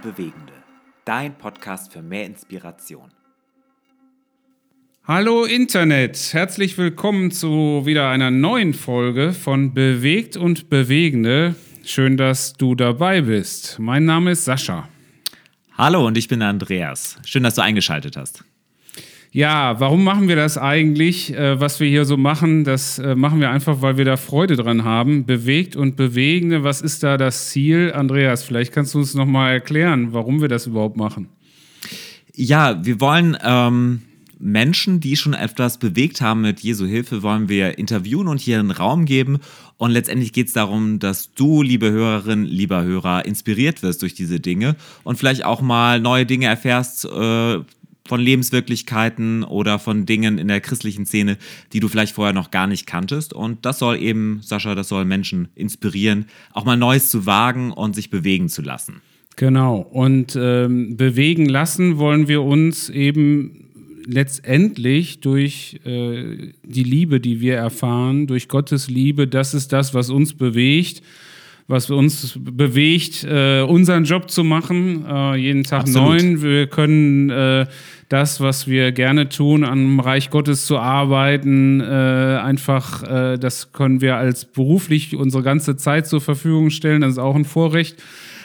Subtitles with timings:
[0.00, 0.52] und Bewegende.
[1.04, 3.10] Dein Podcast für mehr Inspiration.
[5.04, 11.54] Hallo Internet, herzlich willkommen zu wieder einer neuen Folge von Bewegt und Bewegende.
[11.84, 13.78] Schön, dass du dabei bist.
[13.78, 14.88] Mein Name ist Sascha.
[15.76, 17.18] Hallo und ich bin Andreas.
[17.24, 18.44] Schön, dass du eingeschaltet hast.
[19.32, 21.32] Ja, warum machen wir das eigentlich?
[21.32, 24.56] Äh, was wir hier so machen, das äh, machen wir einfach, weil wir da Freude
[24.56, 25.24] dran haben.
[25.24, 27.92] Bewegt und Bewegende, was ist da das Ziel?
[27.94, 31.28] Andreas, vielleicht kannst du uns nochmal erklären, warum wir das überhaupt machen.
[32.34, 34.02] Ja, wir wollen ähm,
[34.40, 38.72] Menschen, die schon etwas bewegt haben mit Jesu Hilfe, wollen wir interviewen und hier einen
[38.72, 39.38] Raum geben.
[39.76, 44.40] Und letztendlich geht es darum, dass du, liebe Hörerin, lieber Hörer, inspiriert wirst durch diese
[44.40, 44.74] Dinge
[45.04, 47.60] und vielleicht auch mal neue Dinge erfährst, äh,
[48.10, 51.38] von Lebenswirklichkeiten oder von Dingen in der christlichen Szene,
[51.72, 53.32] die du vielleicht vorher noch gar nicht kanntest.
[53.32, 57.94] Und das soll eben, Sascha, das soll Menschen inspirieren, auch mal Neues zu wagen und
[57.94, 59.00] sich bewegen zu lassen.
[59.36, 59.76] Genau.
[59.76, 63.68] Und ähm, bewegen lassen wollen wir uns eben
[64.06, 70.10] letztendlich durch äh, die Liebe, die wir erfahren, durch Gottes Liebe, das ist das, was
[70.10, 71.00] uns bewegt
[71.70, 76.08] was uns bewegt, äh, unseren Job zu machen, äh, jeden Tag Absolut.
[76.08, 76.42] neun.
[76.42, 77.66] Wir können äh,
[78.08, 84.00] das, was wir gerne tun, am Reich Gottes zu arbeiten, äh, einfach, äh, das können
[84.00, 87.02] wir als beruflich unsere ganze Zeit zur Verfügung stellen.
[87.02, 88.02] Das ist auch ein Vorrecht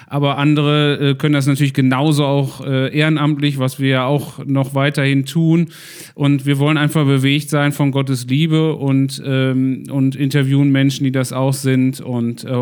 [0.08, 4.76] aber andere äh, können das natürlich genauso auch äh, ehrenamtlich, was wir ja auch noch
[4.76, 5.70] weiterhin tun.
[6.14, 11.12] Und wir wollen einfach bewegt sein von Gottes Liebe und, ähm, und interviewen Menschen, die
[11.12, 12.56] das auch sind und äh,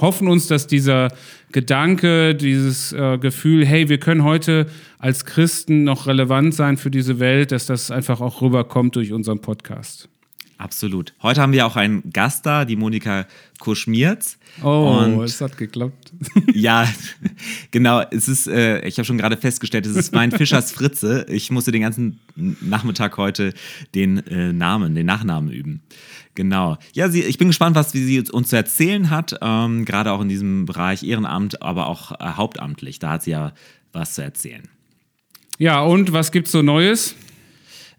[0.00, 1.08] hoffen uns, dass dieser
[1.52, 4.66] Gedanke, dieses äh, Gefühl, hey, wir können heute
[4.98, 9.40] als Christen noch relevant sein für diese Welt, dass das einfach auch rüberkommt durch unseren
[9.40, 10.08] Podcast.
[10.58, 11.14] Absolut.
[11.22, 13.26] Heute haben wir auch einen Gast da, die Monika
[13.60, 14.38] Kuschmierz.
[14.60, 16.12] Oh, und es hat geklappt.
[16.52, 16.88] ja,
[17.70, 18.02] genau.
[18.10, 21.26] Es ist, äh, ich habe schon gerade festgestellt, es ist mein Fischers Fritze.
[21.28, 23.54] Ich musste den ganzen Nachmittag heute
[23.94, 25.80] den äh, Namen, den Nachnamen üben.
[26.34, 26.76] Genau.
[26.92, 29.36] Ja, sie, ich bin gespannt, was sie uns zu erzählen hat.
[29.40, 32.98] Ähm, gerade auch in diesem Bereich Ehrenamt, aber auch äh, hauptamtlich.
[32.98, 33.52] Da hat sie ja
[33.92, 34.68] was zu erzählen.
[35.58, 37.14] Ja, und was gibt's so Neues?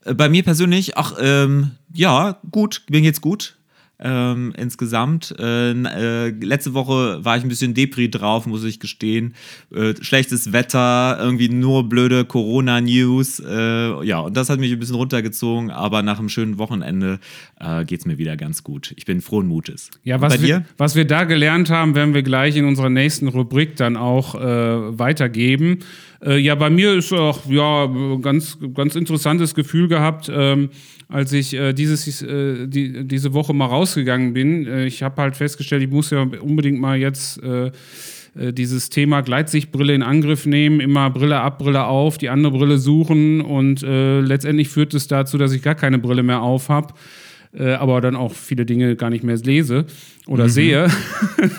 [0.09, 3.55] Äh, bei mir persönlich, ach, ähm, ja, gut, mir geht's gut.
[4.01, 5.35] Ähm, insgesamt.
[5.37, 9.35] Äh, äh, letzte Woche war ich ein bisschen Depri drauf, muss ich gestehen.
[9.75, 13.41] Äh, schlechtes Wetter, irgendwie nur blöde Corona-News.
[13.45, 17.19] Äh, ja, und das hat mich ein bisschen runtergezogen, aber nach einem schönen Wochenende
[17.59, 18.93] äh, geht es mir wieder ganz gut.
[18.95, 19.91] Ich bin frohen Mutes.
[20.05, 23.75] Ja, was, wir, was wir da gelernt haben, werden wir gleich in unserer nächsten Rubrik
[23.75, 24.33] dann auch
[26.23, 27.89] äh, ja, bei mir ist auch ja
[28.21, 30.29] ganz, ganz interessantes Gefühl gehabt.
[30.33, 30.69] Ähm,
[31.09, 34.67] als ich äh, dieses, äh, die, diese Woche mal rausgegangen bin.
[34.67, 37.71] Äh, ich habe halt festgestellt, ich muss ja unbedingt mal jetzt äh,
[38.35, 42.77] äh, dieses Thema Gleitsichtbrille in Angriff nehmen, immer Brille ab, Brille auf, die andere Brille
[42.77, 46.93] suchen und äh, letztendlich führt es dazu, dass ich gar keine Brille mehr auf habe
[47.53, 49.85] äh, aber dann auch viele Dinge gar nicht mehr lese
[50.27, 50.49] oder mhm.
[50.49, 50.87] sehe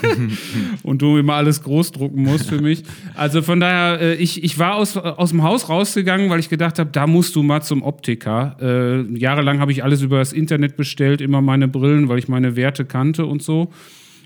[0.84, 2.84] und du immer alles groß drucken musst für mich.
[3.14, 6.78] Also von daher, äh, ich, ich war aus, aus dem Haus rausgegangen, weil ich gedacht
[6.78, 8.56] habe, da musst du mal zum Optiker.
[8.60, 12.54] Äh, jahrelang habe ich alles über das Internet bestellt, immer meine Brillen, weil ich meine
[12.54, 13.70] Werte kannte und so.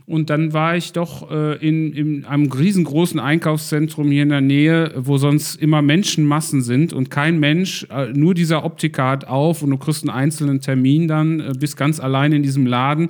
[0.07, 4.93] Und dann war ich doch äh, in, in einem riesengroßen Einkaufszentrum hier in der Nähe,
[4.97, 9.71] wo sonst immer Menschenmassen sind und kein Mensch, äh, nur dieser Optiker hat auf und
[9.71, 13.09] du kriegst einen einzelnen Termin dann, äh, bist ganz allein in diesem Laden.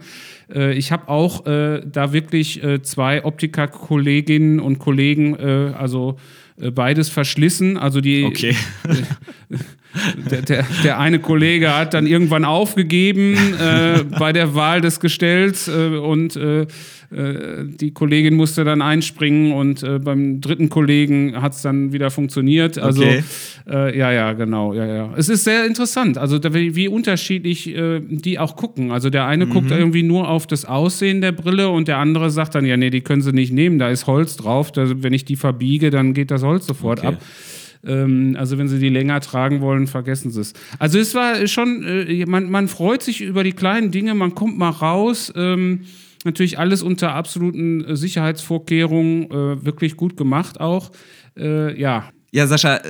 [0.55, 6.17] Äh, ich habe auch äh, da wirklich äh, zwei Optiker-Kolleginnen und Kollegen, also
[6.75, 7.77] beides verschlissen.
[7.77, 8.25] Also die.
[8.25, 8.55] Okay.
[10.31, 15.69] der, der, der, eine Kollege hat dann irgendwann aufgegeben äh, bei der Wahl des Gestells
[15.69, 16.67] äh, und äh,
[17.15, 22.11] äh, die Kollegin musste dann einspringen und äh, beim dritten Kollegen hat es dann wieder
[22.11, 22.79] funktioniert.
[22.79, 23.23] Also okay.
[23.69, 25.15] Äh, ja, ja, genau, ja, ja.
[25.17, 27.75] Es ist sehr interessant, also wie, unterschiedlich
[28.09, 28.91] die auch gucken.
[28.91, 29.51] Also der eine mhm.
[29.51, 32.91] guckt irgendwie nur auf das Aussehen der Brille und der andere sagt dann, ja, nee,
[32.91, 34.73] die können sie nicht nehmen, da ist Holz drauf.
[34.73, 37.09] Da, wenn ich die verbiege, dann geht das Holz sofort okay.
[37.09, 37.23] ab
[37.87, 40.53] ähm, also wenn sie die länger tragen wollen, vergessen sie es.
[40.79, 44.59] Also es war schon, äh, man, man freut sich über die kleinen Dinge, man kommt
[44.59, 45.33] mal raus.
[45.37, 45.81] Ähm,
[46.25, 50.91] Natürlich alles unter absoluten äh, Sicherheitsvorkehrungen, äh, wirklich gut gemacht auch.
[51.37, 52.11] Äh, ja.
[52.35, 52.83] Ja, Sascha, äh,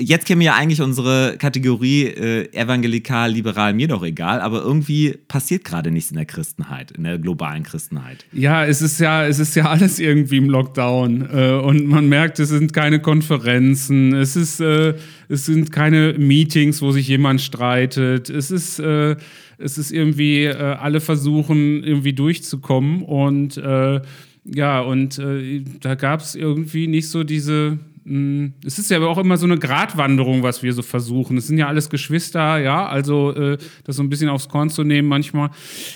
[0.00, 5.62] jetzt käme ja eigentlich unsere Kategorie äh, evangelikal, liberal, mir doch egal, aber irgendwie passiert
[5.62, 8.26] gerade nichts in der Christenheit, in der globalen Christenheit.
[8.32, 12.40] Ja, es ist ja, es ist ja alles irgendwie im Lockdown äh, und man merkt,
[12.40, 14.94] es sind keine Konferenzen, es ist, äh,
[15.28, 19.14] es sind keine Meetings, wo sich jemand streitet, es ist äh,
[19.56, 23.56] es ist irgendwie, äh, alle versuchen irgendwie durchzukommen und
[24.46, 25.18] ja, und
[25.80, 29.58] da gab es irgendwie nicht so diese es ist ja aber auch immer so eine
[29.58, 31.38] Gratwanderung, was wir so versuchen.
[31.38, 34.84] Es sind ja alles Geschwister, ja, also äh, das so ein bisschen aufs Korn zu
[34.84, 35.50] nehmen manchmal.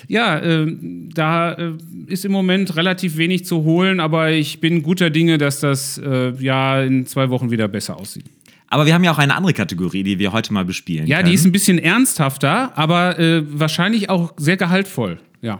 [0.07, 0.75] Ja, äh,
[1.13, 1.73] da äh,
[2.07, 6.33] ist im Moment relativ wenig zu holen, aber ich bin guter Dinge, dass das äh,
[6.43, 8.25] ja in zwei Wochen wieder besser aussieht.
[8.69, 11.07] Aber wir haben ja auch eine andere Kategorie, die wir heute mal bespielen.
[11.07, 11.29] Ja, können.
[11.29, 15.19] die ist ein bisschen ernsthafter, aber äh, wahrscheinlich auch sehr gehaltvoll.
[15.43, 15.59] Ja.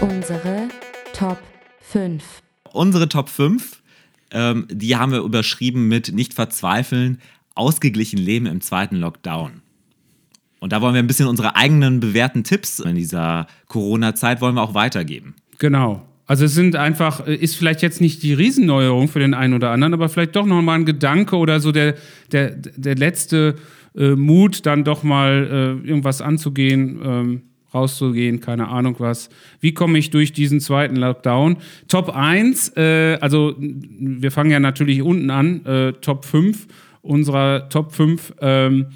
[0.00, 0.68] Unsere
[1.12, 1.38] Top
[1.80, 2.22] 5.
[2.72, 3.82] Unsere Top 5,
[4.30, 7.18] ähm, die haben wir überschrieben mit Nicht verzweifeln,
[7.56, 9.62] ausgeglichen leben im zweiten Lockdown.
[10.60, 14.62] Und da wollen wir ein bisschen unsere eigenen bewährten Tipps in dieser Corona-Zeit wollen wir
[14.62, 15.34] auch weitergeben.
[15.58, 16.06] Genau.
[16.26, 19.70] Also es sind einfach, äh, ist vielleicht jetzt nicht die Riesenneuerung für den einen oder
[19.70, 21.96] anderen, aber vielleicht doch nochmal ein Gedanke oder so der,
[22.30, 23.56] der, der letzte
[23.96, 27.00] äh, Mut, dann doch mal äh, irgendwas anzugehen.
[27.02, 27.42] Ähm,
[27.72, 29.28] rauszugehen, keine Ahnung was.
[29.60, 31.58] Wie komme ich durch diesen zweiten Lockdown?
[31.88, 36.66] Top 1, äh, also wir fangen ja natürlich unten an, äh, Top 5
[37.02, 38.86] unserer Top 5 ähm,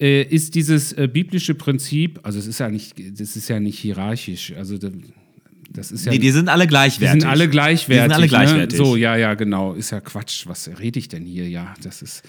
[0.00, 3.78] äh, ist dieses äh, biblische Prinzip, also es ist ja nicht, das ist ja nicht
[3.78, 4.78] hierarchisch, also
[5.70, 6.12] das ist ja.
[6.12, 7.14] Nee, die sind alle gleichwertig.
[7.14, 7.88] Die sind alle gleichwertig.
[7.88, 8.78] Die sind alle gleichwertig.
[8.78, 8.84] Ne?
[8.84, 9.72] So, ja, ja, genau.
[9.72, 10.46] Ist ja Quatsch.
[10.46, 11.48] Was rede ich denn hier?
[11.48, 12.22] Ja, das ist.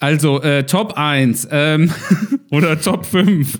[0.00, 1.90] Also, äh, Top 1 ähm,
[2.50, 3.58] oder Top 5.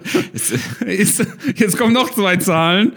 [0.86, 1.26] ist,
[1.56, 2.92] jetzt kommen noch zwei Zahlen.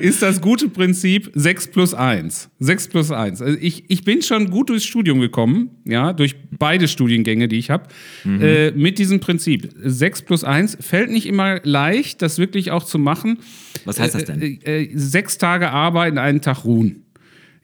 [0.00, 2.50] ist das gute Prinzip 6 plus 1.
[2.58, 3.42] 6 plus 1.
[3.42, 7.70] Also ich, ich bin schon gut durchs Studium gekommen, ja, durch beide Studiengänge, die ich
[7.70, 7.88] habe,
[8.24, 8.42] mhm.
[8.42, 9.70] äh, mit diesem Prinzip.
[9.82, 13.38] 6 plus 1 fällt nicht immer leicht, das wirklich auch zu machen.
[13.84, 14.40] Was heißt das denn?
[14.40, 17.04] Äh, äh, sechs Tage arbeiten, einen Tag ruhen.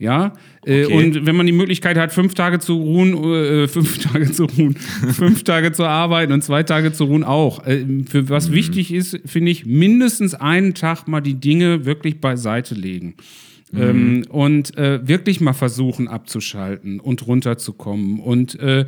[0.00, 0.34] Ja,
[0.64, 0.94] äh, okay.
[0.94, 4.76] und wenn man die Möglichkeit hat, fünf Tage zu ruhen, äh, fünf Tage zu ruhen,
[4.76, 7.66] fünf Tage zu arbeiten und zwei Tage zu ruhen auch.
[7.66, 8.54] Äh, für was mhm.
[8.54, 13.14] wichtig ist, finde ich, mindestens einen Tag mal die Dinge wirklich beiseite legen.
[13.72, 13.80] Mhm.
[13.80, 18.86] Ähm, und äh, wirklich mal versuchen abzuschalten und runterzukommen und äh,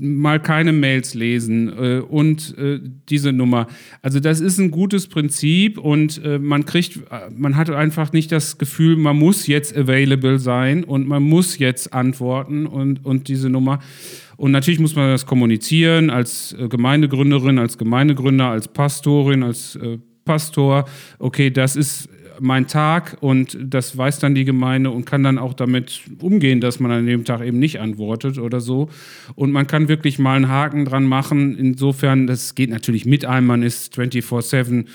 [0.00, 3.66] mal keine Mails lesen äh, und äh, diese Nummer.
[4.00, 7.00] Also das ist ein gutes Prinzip und äh, man kriegt,
[7.36, 11.92] man hat einfach nicht das Gefühl, man muss jetzt available sein und man muss jetzt
[11.92, 13.80] antworten und, und diese Nummer.
[14.38, 19.78] Und natürlich muss man das kommunizieren als äh, Gemeindegründerin, als Gemeindegründer, als Pastorin, als
[20.24, 20.84] Pastor.
[21.18, 22.08] Okay, das ist
[22.40, 26.80] mein Tag und das weiß dann die Gemeinde und kann dann auch damit umgehen, dass
[26.80, 28.88] man an dem Tag eben nicht antwortet oder so.
[29.34, 31.56] Und man kann wirklich mal einen Haken dran machen.
[31.56, 34.86] Insofern, das geht natürlich mit einem, man ist 24-7.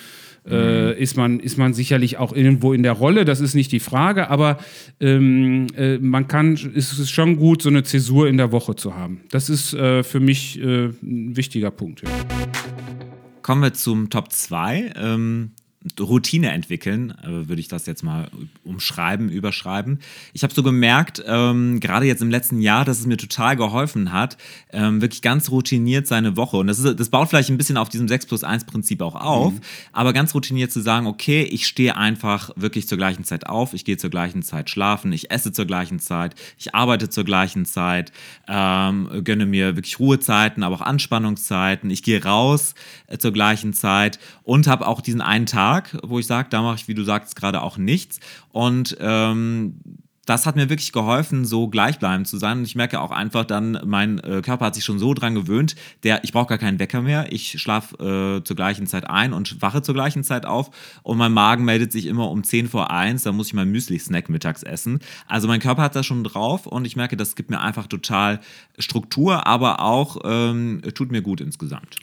[0.47, 0.97] Äh, mhm.
[0.99, 4.29] ist, man, ist man sicherlich auch irgendwo in der Rolle, das ist nicht die Frage,
[4.29, 4.59] aber
[4.99, 8.93] ähm, äh, man kann, ist es schon gut, so eine Zäsur in der Woche zu
[8.93, 9.21] haben.
[9.31, 12.03] Das ist äh, für mich äh, ein wichtiger Punkt.
[12.03, 12.09] Ja.
[13.41, 14.93] Kommen wir zum Top 2.
[14.95, 15.51] Ähm,
[15.99, 18.29] Routine entwickeln, äh, würde ich das jetzt mal
[18.63, 19.99] umschreiben, überschreiben.
[20.33, 24.11] Ich habe so gemerkt, ähm, gerade jetzt im letzten Jahr, dass es mir total geholfen
[24.11, 24.37] hat,
[24.71, 26.57] ähm, wirklich ganz routiniert seine Woche.
[26.57, 29.15] Und das, ist, das baut vielleicht ein bisschen auf diesem 6 plus 1 Prinzip auch
[29.15, 29.61] auf, mhm.
[29.93, 33.85] aber ganz routiniert zu sagen, okay, ich stehe einfach wirklich zur gleichen Zeit auf, ich
[33.85, 38.11] gehe zur gleichen Zeit schlafen, ich esse zur gleichen Zeit, ich arbeite zur gleichen Zeit,
[38.47, 42.73] ähm, gönne mir wirklich Ruhezeiten, aber auch Anspannungszeiten, ich gehe raus
[43.07, 46.61] äh, zur gleichen Zeit und habe auch diesen einen Tag, Tag, wo ich sage, da
[46.61, 48.19] mache ich, wie du sagst, gerade auch nichts.
[48.51, 49.79] Und ähm,
[50.25, 52.59] das hat mir wirklich geholfen, so gleichbleibend zu sein.
[52.59, 55.75] Und ich merke auch einfach dann, mein äh, Körper hat sich schon so dran gewöhnt,
[56.03, 57.31] der, ich brauche gar keinen Wecker mehr.
[57.31, 60.71] Ich schlafe äh, zur gleichen Zeit ein und wache zur gleichen Zeit auf.
[61.03, 63.23] Und mein Magen meldet sich immer um 10 vor 1.
[63.23, 64.99] Da muss ich mein Müsli-Snack mittags essen.
[65.27, 68.39] Also mein Körper hat das schon drauf und ich merke, das gibt mir einfach total
[68.79, 71.97] Struktur, aber auch ähm, tut mir gut insgesamt.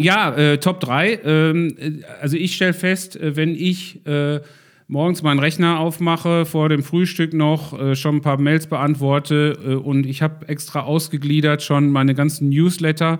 [0.00, 1.20] Ja, äh, Top 3.
[1.24, 1.90] Ähm, äh,
[2.20, 4.40] also ich stelle fest, äh, wenn ich äh,
[4.88, 9.74] morgens meinen Rechner aufmache, vor dem Frühstück noch äh, schon ein paar Mails beantworte äh,
[9.74, 13.18] und ich habe extra ausgegliedert schon meine ganzen Newsletter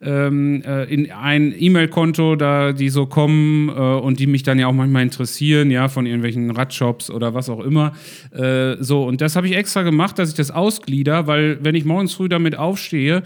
[0.00, 5.02] ähm, in ein E-Mail-Konto, da die so kommen und die mich dann ja auch manchmal
[5.02, 7.92] interessieren, ja, von irgendwelchen Radshops oder was auch immer.
[8.80, 12.14] so, und das habe ich extra gemacht, dass ich das ausglieder, weil wenn ich morgens
[12.14, 13.22] früh damit aufstehe,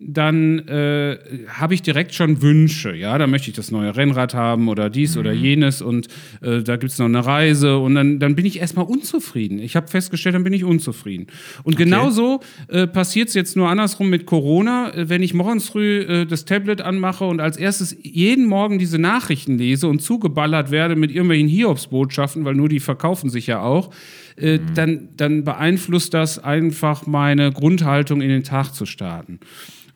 [0.00, 2.94] dann äh, habe ich direkt schon Wünsche.
[2.94, 5.20] Ja, da möchte ich das neue Rennrad haben oder dies mhm.
[5.20, 6.06] oder jenes und
[6.40, 9.58] äh, da gibt es noch eine Reise und dann, dann bin ich erstmal unzufrieden.
[9.58, 11.26] Ich habe festgestellt, dann bin ich unzufrieden.
[11.64, 11.84] Und okay.
[11.84, 14.94] genauso äh, passiert es jetzt nur andersrum mit Corona.
[14.94, 19.00] Äh, wenn ich morgens früh äh, das Tablet anmache und als erstes jeden Morgen diese
[19.00, 23.90] Nachrichten lese und zugeballert werde mit irgendwelchen Hiobsbotschaften, weil nur die verkaufen sich ja auch,
[24.36, 24.74] äh, mhm.
[24.74, 29.40] dann, dann beeinflusst das einfach meine Grundhaltung in den Tag zu starten.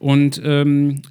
[0.03, 1.03] Und ähm,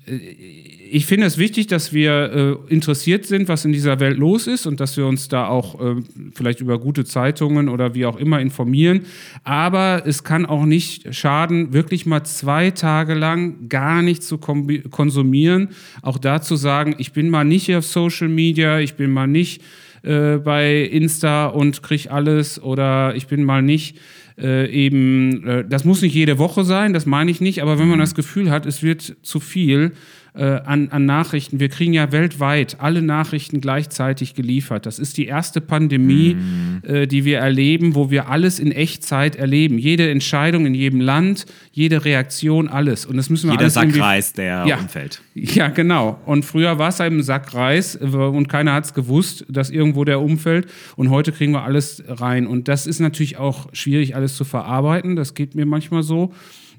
[0.92, 4.66] ich finde es wichtig, dass wir äh, interessiert sind, was in dieser Welt los ist
[4.66, 6.02] und dass wir uns da auch äh,
[6.34, 9.06] vielleicht über gute Zeitungen oder wie auch immer informieren.
[9.46, 15.70] Aber es kann auch nicht schaden, wirklich mal zwei Tage lang gar nichts zu konsumieren.
[16.02, 19.62] Auch dazu sagen, ich bin mal nicht auf Social Media, ich bin mal nicht
[20.04, 23.96] äh, bei Insta und kriege alles oder ich bin mal nicht
[24.42, 27.88] äh, eben, äh, das muss nicht jede Woche sein, das meine ich nicht, aber wenn
[27.88, 29.92] man das Gefühl hat, es wird zu viel,
[30.34, 31.60] äh, an, an Nachrichten.
[31.60, 34.86] Wir kriegen ja weltweit alle Nachrichten gleichzeitig geliefert.
[34.86, 36.82] Das ist die erste Pandemie, mhm.
[36.84, 39.78] äh, die wir erleben, wo wir alles in Echtzeit erleben.
[39.78, 43.06] Jede Entscheidung in jedem Land, jede Reaktion, alles.
[43.06, 45.22] Und das müssen wir Jeder alles Sackreis, der ja, umfällt.
[45.34, 46.20] Ja, genau.
[46.26, 50.22] Und früher war es eben Sackreis äh, und keiner hat es gewusst, dass irgendwo der
[50.22, 50.68] umfällt.
[50.96, 52.48] Und heute kriegen wir alles rein.
[52.48, 55.16] Und das ist natürlich auch schwierig, alles zu verarbeiten.
[55.16, 56.32] Das geht mir manchmal so.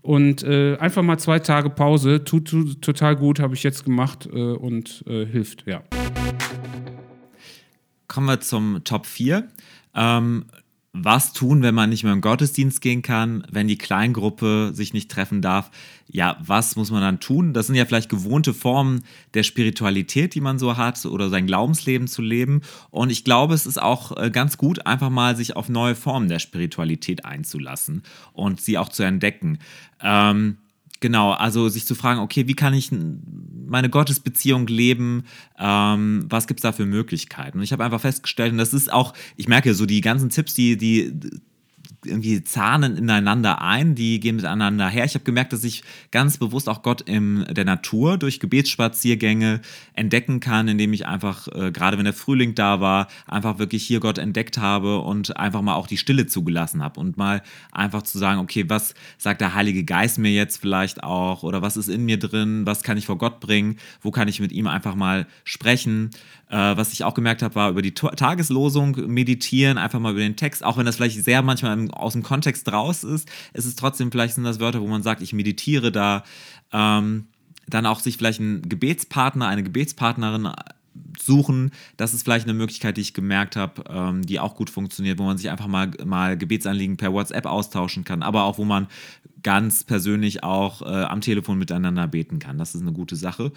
[0.03, 4.29] Und äh, einfach mal zwei Tage Pause, tut, tut total gut, habe ich jetzt gemacht
[4.33, 5.83] äh, und äh, hilft, ja.
[8.09, 9.49] Kommen wir zum Top 4.
[9.95, 10.47] Ähm,
[10.95, 15.11] was tun, wenn man nicht mehr im Gottesdienst gehen kann, wenn die Kleingruppe sich nicht
[15.11, 15.71] treffen darf?
[16.07, 17.55] Ja, was muss man dann tun?
[17.55, 22.09] Das sind ja vielleicht gewohnte Formen der Spiritualität, die man so hat oder sein Glaubensleben
[22.09, 22.61] zu leben.
[22.91, 26.29] Und ich glaube, es ist auch äh, ganz gut, einfach mal sich auf neue Formen
[26.29, 28.03] der Spiritualität einzulassen
[28.35, 29.61] und sie auch zu entdecken.
[30.03, 30.59] Ähm,
[31.03, 32.91] Genau, also sich zu fragen, okay, wie kann ich
[33.67, 35.25] meine Gottesbeziehung leben?
[35.59, 37.59] Ähm, was gibt es da für Möglichkeiten?
[37.59, 40.55] Und ich habe einfach festgestellt, und das ist auch, ich merke so die ganzen Tipps,
[40.55, 41.13] die, die
[42.05, 45.05] irgendwie zahnen ineinander ein, die gehen miteinander her.
[45.05, 49.61] Ich habe gemerkt, dass ich ganz bewusst auch Gott in der Natur durch Gebetsspaziergänge
[49.95, 54.01] entdecken kann, indem ich einfach, äh, gerade wenn der Frühling da war, einfach wirklich hier
[54.01, 58.19] Gott entdeckt habe und einfach mal auch die Stille zugelassen habe und mal einfach zu
[58.19, 62.05] sagen, okay, was sagt der Heilige Geist mir jetzt vielleicht auch oder was ist in
[62.05, 65.27] mir drin, was kann ich vor Gott bringen, wo kann ich mit ihm einfach mal
[65.45, 66.11] sprechen.
[66.53, 70.37] Äh, was ich auch gemerkt habe, war über die Tageslosung meditieren, einfach mal über den
[70.37, 73.75] Text, auch wenn das vielleicht sehr manchmal im, aus dem Kontext raus ist, ist es
[73.75, 76.25] trotzdem vielleicht sind das Wörter, wo man sagt, ich meditiere da.
[76.71, 77.29] Ähm,
[77.67, 80.51] dann auch sich vielleicht einen Gebetspartner, eine Gebetspartnerin
[81.19, 81.71] suchen.
[81.97, 85.23] Das ist vielleicht eine Möglichkeit, die ich gemerkt habe, ähm, die auch gut funktioniert, wo
[85.23, 88.89] man sich einfach mal, mal Gebetsanliegen per WhatsApp austauschen kann, aber auch wo man
[89.43, 92.59] ganz persönlich auch äh, am Telefon miteinander beten kann.
[92.59, 93.53] Das ist eine gute Sache.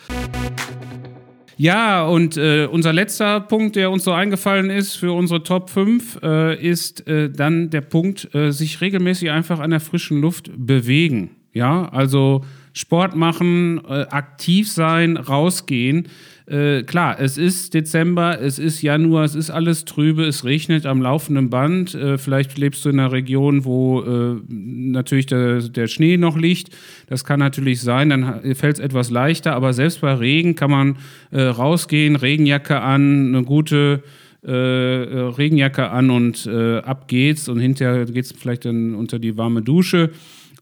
[1.57, 6.19] Ja, und äh, unser letzter Punkt, der uns so eingefallen ist für unsere Top 5,
[6.21, 11.31] äh, ist äh, dann der Punkt, äh, sich regelmäßig einfach an der frischen Luft bewegen.
[11.53, 12.43] Ja, also
[12.73, 16.09] Sport machen, äh, aktiv sein, rausgehen.
[16.47, 21.01] Äh, klar, es ist Dezember, es ist Januar, es ist alles trübe, es regnet am
[21.01, 21.95] laufenden Band.
[21.95, 26.69] Äh, vielleicht lebst du in einer Region, wo äh, natürlich der, der, Schnee noch liegt.
[27.07, 29.55] Das kann natürlich sein, dann fällt es etwas leichter.
[29.55, 30.97] Aber selbst bei Regen kann man
[31.31, 34.03] äh, rausgehen, Regenjacke an, eine gute
[34.43, 37.49] äh, Regenjacke an und ab geht's.
[37.49, 40.11] Und hinterher geht es vielleicht dann unter die warme Dusche.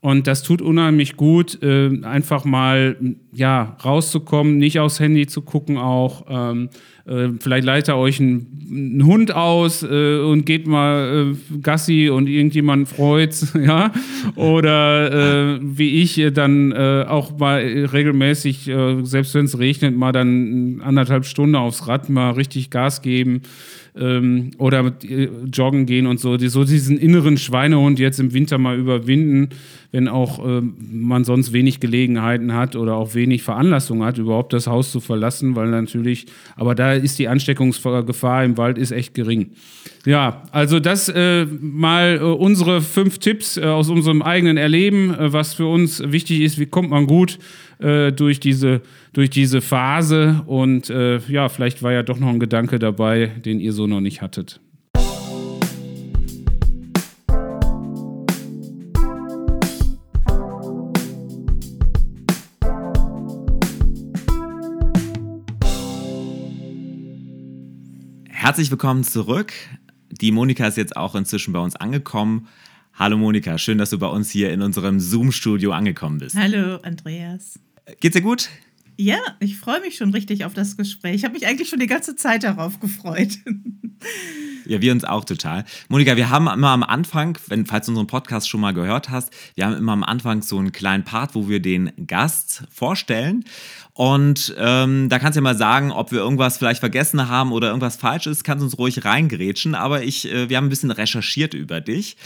[0.04, 2.98] Und das tut unheimlich gut, äh, einfach mal
[3.32, 6.26] ja, rauszukommen, nicht aufs Handy zu gucken auch.
[6.28, 6.68] Ähm,
[7.06, 12.90] äh, vielleicht leitet euch einen, Hund aus äh, und geht mal äh, Gassi und irgendjemand
[12.90, 13.94] freut's, ja.
[14.36, 18.70] Oder äh, wie ich dann äh, auch mal regelmäßig,
[19.04, 23.44] selbst wenn es regnet, mal dann anderthalb Stunden aufs Rad mal richtig Gas geben
[23.96, 24.94] ähm, oder
[25.52, 29.50] joggen gehen und so, die, so diesen inneren Schweinehund jetzt im Winter mal überwinden,
[29.94, 34.66] wenn auch ähm, man sonst wenig Gelegenheiten hat oder auch wenig Veranlassung hat, überhaupt das
[34.66, 39.52] Haus zu verlassen, weil natürlich, aber da ist die Ansteckungsgefahr im Wald ist echt gering.
[40.04, 45.32] Ja, also das äh, mal äh, unsere fünf Tipps äh, aus unserem eigenen Erleben, äh,
[45.32, 47.38] was für uns wichtig ist, wie kommt man gut
[47.78, 48.82] äh, durch, diese,
[49.14, 53.60] durch diese Phase und äh, ja, vielleicht war ja doch noch ein Gedanke dabei, den
[53.60, 54.60] ihr so noch nicht hattet.
[68.44, 69.54] Herzlich willkommen zurück.
[70.10, 72.50] Die Monika ist jetzt auch inzwischen bei uns angekommen.
[72.94, 76.36] Hallo Monika, schön, dass du bei uns hier in unserem Zoom-Studio angekommen bist.
[76.36, 77.58] Hallo Andreas.
[78.02, 78.50] Geht's dir gut?
[78.98, 81.16] Ja, ich freue mich schon richtig auf das Gespräch.
[81.16, 83.38] Ich habe mich eigentlich schon die ganze Zeit darauf gefreut.
[84.66, 85.66] Ja, wir uns auch total.
[85.90, 89.34] Monika, wir haben immer am Anfang, wenn, falls du unseren Podcast schon mal gehört hast,
[89.56, 93.44] wir haben immer am Anfang so einen kleinen Part, wo wir den Gast vorstellen.
[93.96, 97.68] Und ähm, da kannst du ja mal sagen, ob wir irgendwas vielleicht vergessen haben oder
[97.68, 99.76] irgendwas falsch ist, kannst uns ruhig reingrätschen.
[99.76, 102.18] Aber ich, äh, wir haben ein bisschen recherchiert über dich.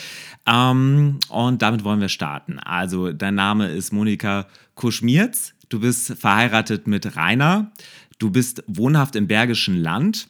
[0.45, 2.57] Ähm, und damit wollen wir starten.
[2.59, 5.53] Also, dein Name ist Monika Kuschmierz.
[5.69, 7.74] du bist verheiratet mit Rainer,
[8.19, 10.29] du bist wohnhaft im Bergischen Land.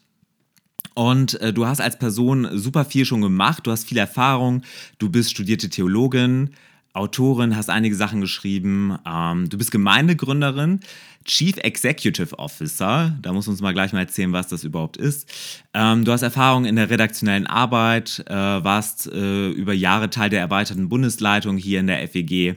[0.95, 4.63] Und äh, du hast als Person super viel schon gemacht, du hast viel Erfahrung,
[4.97, 6.55] du bist studierte Theologin,
[6.97, 10.79] Autorin, hast einige Sachen geschrieben, ähm, du bist Gemeindegründerin,
[11.25, 15.29] Chief Executive Officer, da muss uns mal gleich mal erzählen, was das überhaupt ist.
[15.73, 20.39] Ähm, du hast Erfahrung in der redaktionellen Arbeit, äh, warst äh, über Jahre Teil der
[20.39, 22.55] erweiterten Bundesleitung hier in der FEG.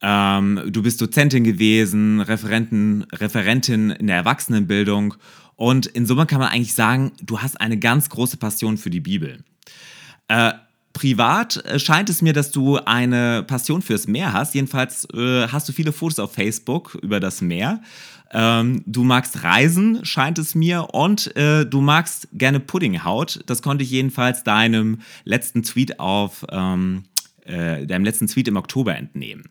[0.00, 5.14] Ähm, du bist Dozentin gewesen, Referenten, Referentin in der Erwachsenenbildung
[5.56, 9.00] und in Summe kann man eigentlich sagen, du hast eine ganz große Passion für die
[9.00, 9.44] Bibel.
[10.28, 10.52] Äh,
[10.94, 14.54] privat äh, scheint es mir, dass du eine Passion fürs Meer hast.
[14.54, 17.82] Jedenfalls äh, hast du viele Fotos auf Facebook über das Meer.
[18.32, 23.40] Ähm, du magst Reisen, scheint es mir, und äh, du magst gerne Puddinghaut.
[23.46, 27.04] Das konnte ich jedenfalls deinem letzten Tweet auf ähm,
[27.44, 29.44] äh, deinem letzten Tweet im Oktober entnehmen.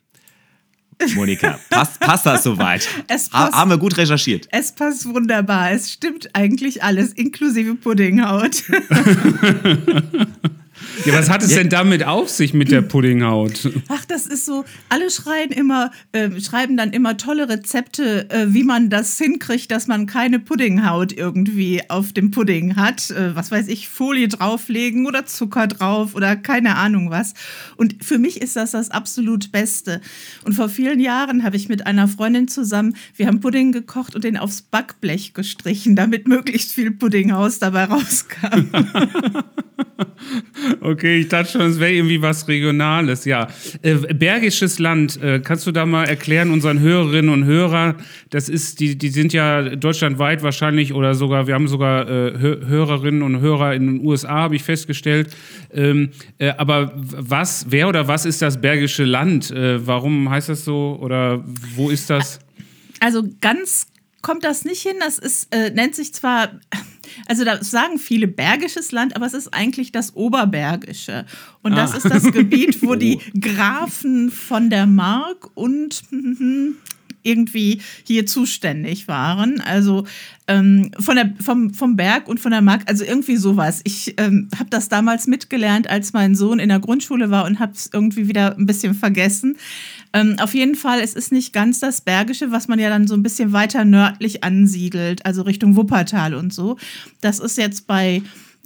[1.16, 2.88] Monika, passt, passt das soweit?
[3.08, 3.54] Es passt.
[3.54, 4.48] Haben wir gut recherchiert.
[4.52, 5.72] Es passt wunderbar.
[5.72, 8.64] Es stimmt eigentlich alles, inklusive Puddinghaut.
[11.06, 13.70] Ja, was hat es denn damit auf sich mit der Puddinghaut?
[13.90, 18.64] Ach, das ist so, alle schreien immer, äh, schreiben dann immer tolle Rezepte, äh, wie
[18.64, 23.12] man das hinkriegt, dass man keine Puddinghaut irgendwie auf dem Pudding hat.
[23.12, 27.34] Äh, was weiß ich, Folie drauflegen oder Zucker drauf oder keine Ahnung was.
[27.76, 30.02] Und für mich ist das das absolut Beste.
[30.44, 34.24] Und vor vielen Jahren habe ich mit einer Freundin zusammen, wir haben Pudding gekocht und
[34.24, 38.68] den aufs Backblech gestrichen, damit möglichst viel Puddinghaus dabei rauskam.
[40.82, 43.26] Okay, ich dachte schon, es wäre irgendwie was Regionales.
[43.26, 43.48] Ja,
[43.82, 47.96] äh, Bergisches Land, äh, kannst du da mal erklären unseren Hörerinnen und Hörern,
[48.30, 52.66] das ist, die, die sind ja deutschlandweit wahrscheinlich oder sogar, wir haben sogar äh, Hö-
[52.68, 55.36] Hörerinnen und Hörer in den USA, habe ich festgestellt.
[55.74, 59.52] Ähm, äh, aber was, wer oder was ist das Bergische Land?
[59.52, 61.44] Äh, warum heißt das so oder
[61.76, 62.40] wo ist das?
[63.00, 63.88] Also ganz
[64.24, 64.96] kommt das nicht hin.
[65.00, 66.60] Das ist, äh, nennt sich zwar,
[67.28, 71.26] also da sagen viele Bergisches Land, aber es ist eigentlich das Oberbergische.
[71.62, 71.98] Und das Ah.
[71.98, 76.02] ist das Gebiet, wo die Grafen von der Mark und
[77.24, 79.62] irgendwie hier zuständig waren.
[79.62, 80.06] Also
[80.48, 83.82] ähm, von der, vom, vom Berg und von der Mark, also irgendwie sowas.
[83.86, 87.74] Ich ähm, habe das damals mitgelernt, als mein Sohn in der Grundschule war und habe
[87.74, 89.58] es irgendwie wieder ein bisschen vergessen.
[90.14, 93.16] Ähm, auf jeden Fall, es ist nicht ganz das Bergische, was man ja dann so
[93.16, 96.78] ein bisschen weiter nördlich ansiedelt, also Richtung Wuppertal und so.
[97.22, 98.22] Das ist jetzt bei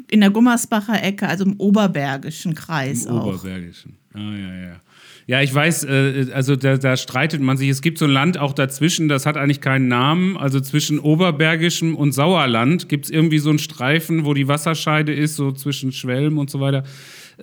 [0.09, 3.27] in der Gummersbacher Ecke, also im Oberbergischen Kreis Im auch.
[3.27, 3.97] Oberbergischen.
[4.13, 4.81] Ah, ja, ja.
[5.27, 7.67] Ja, ich weiß, äh, also da, da streitet man sich.
[7.67, 10.37] Es gibt so ein Land auch dazwischen, das hat eigentlich keinen Namen.
[10.37, 15.35] Also zwischen Oberbergischem und Sauerland gibt es irgendwie so einen Streifen, wo die Wasserscheide ist,
[15.35, 16.83] so zwischen Schwelm und so weiter,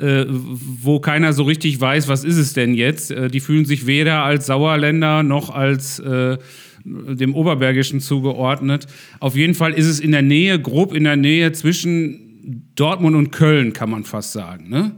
[0.01, 3.11] äh, wo keiner so richtig weiß, was ist es denn jetzt.
[3.11, 6.39] Äh, die fühlen sich weder als Sauerländer noch als äh,
[6.87, 8.87] dem Oberbergischen zugeordnet.
[9.21, 13.31] Auf jeden Fall ist es in der Nähe, grob in der Nähe zwischen Dortmund und
[13.31, 14.71] Köln, kann man fast sagen.
[14.71, 14.93] Ne?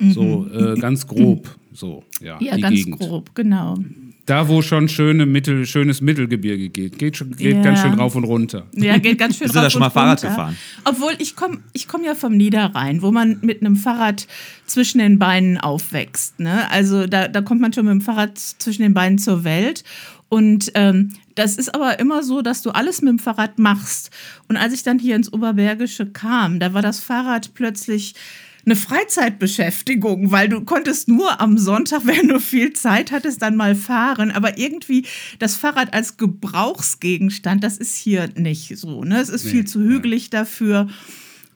[0.00, 1.48] So äh, ganz grob.
[1.74, 2.98] So, ja, Ja, die ganz Gegend.
[2.98, 3.78] grob, genau.
[4.26, 6.98] Da, wo schon schöne Mittel, schönes Mittelgebirge geht.
[6.98, 7.62] Geht, schon, geht Ja.
[7.62, 8.66] ganz schön rauf und runter.
[8.74, 10.28] Ja, geht ganz schön du da rauf schon mal und Fahrrad runter.
[10.28, 10.56] gefahren?
[10.84, 14.28] Obwohl, ich komme ich komm ja vom Niederrhein, wo man mit einem Fahrrad
[14.66, 16.38] zwischen den Beinen aufwächst.
[16.38, 16.70] Ne?
[16.70, 19.82] Also da, da kommt man schon mit dem Fahrrad zwischen den Beinen zur Welt.
[20.28, 24.10] Und ähm, das ist aber immer so, dass du alles mit dem Fahrrad machst.
[24.48, 28.14] Und als ich dann hier ins Oberbergische kam, da war das Fahrrad plötzlich
[28.64, 33.74] eine Freizeitbeschäftigung, weil du konntest nur am Sonntag, wenn du viel Zeit hattest, dann mal
[33.74, 34.30] fahren.
[34.30, 35.06] Aber irgendwie
[35.38, 39.04] das Fahrrad als Gebrauchsgegenstand, das ist hier nicht so.
[39.04, 39.20] Ne?
[39.20, 40.88] Es ist viel zu hügelig dafür.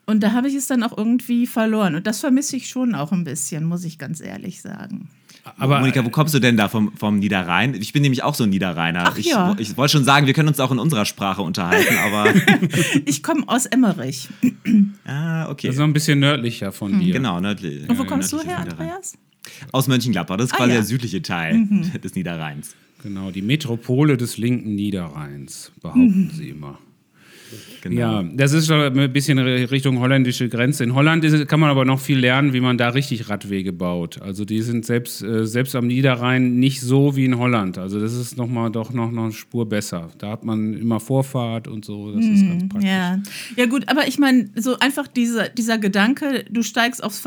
[0.07, 1.97] Und da habe ich es dann auch irgendwie verloren.
[1.97, 5.09] Und das vermisse ich schon auch ein bisschen, muss ich ganz ehrlich sagen.
[5.59, 7.75] Aber Monika, wo kommst du denn da vom, vom Niederrhein?
[7.75, 9.05] Ich bin nämlich auch so ein Niederrheiner.
[9.07, 9.55] Ach ich ja.
[9.59, 12.33] ich wollte schon sagen, wir können uns auch in unserer Sprache unterhalten, aber
[13.07, 14.29] Ich komme aus Emmerich.
[15.07, 15.69] ah, okay.
[15.69, 17.13] das ist noch ein bisschen nördlicher von dir.
[17.13, 17.89] Genau, nördlich.
[17.89, 18.71] Und wo kommst du her, Niederrhein.
[18.91, 19.19] Andreas?
[19.73, 20.37] Aus Mönchengladbach.
[20.37, 20.77] Das ist Ah, quasi ja.
[20.79, 21.67] der südliche Teil
[22.03, 22.75] des Niederrheins.
[23.03, 26.79] Genau, die Metropole des linken Niederrheins, behaupten sie immer.
[27.91, 28.23] Genau.
[28.23, 30.85] Ja, das ist schon ein bisschen Richtung holländische Grenze.
[30.85, 34.21] In Holland ist, kann man aber noch viel lernen, wie man da richtig Radwege baut.
[34.23, 37.79] Also die sind selbst, äh, selbst am Niederrhein nicht so wie in Holland.
[37.79, 40.09] Also das ist noch mal doch noch, noch eine Spur besser.
[40.19, 42.13] Da hat man immer Vorfahrt und so.
[42.13, 42.89] Das ist ganz praktisch.
[42.91, 43.19] Ja.
[43.57, 47.25] ja, gut, aber ich meine, so einfach dieser, dieser Gedanke, du steigst, aufs,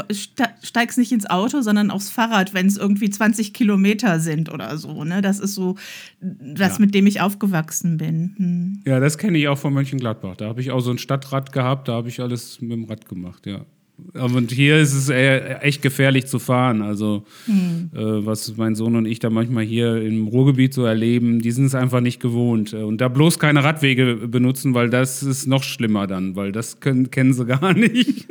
[0.62, 5.04] steigst nicht ins Auto, sondern aufs Fahrrad, wenn es irgendwie 20 Kilometer sind oder so.
[5.04, 5.22] Ne?
[5.22, 5.76] Das ist so
[6.22, 6.86] das, Ja.
[6.86, 8.34] mit dem ich aufgewachsen bin.
[8.38, 8.80] Hm.
[8.86, 10.36] Ja, das kenne ich auch von Mönchengladbach.
[10.36, 13.08] Da habe ich auch so ein Stadtrad gehabt, da habe ich alles mit dem Rad
[13.08, 13.66] gemacht, ja.
[14.14, 16.82] Und hier ist es echt gefährlich zu fahren.
[16.82, 17.92] Also, hm.
[17.94, 21.66] äh, was mein Sohn und ich da manchmal hier im Ruhrgebiet so erleben, die sind
[21.66, 22.74] es einfach nicht gewohnt.
[22.74, 27.12] Und da bloß keine Radwege benutzen, weil das ist noch schlimmer dann, weil das können,
[27.12, 28.28] kennen sie gar nicht.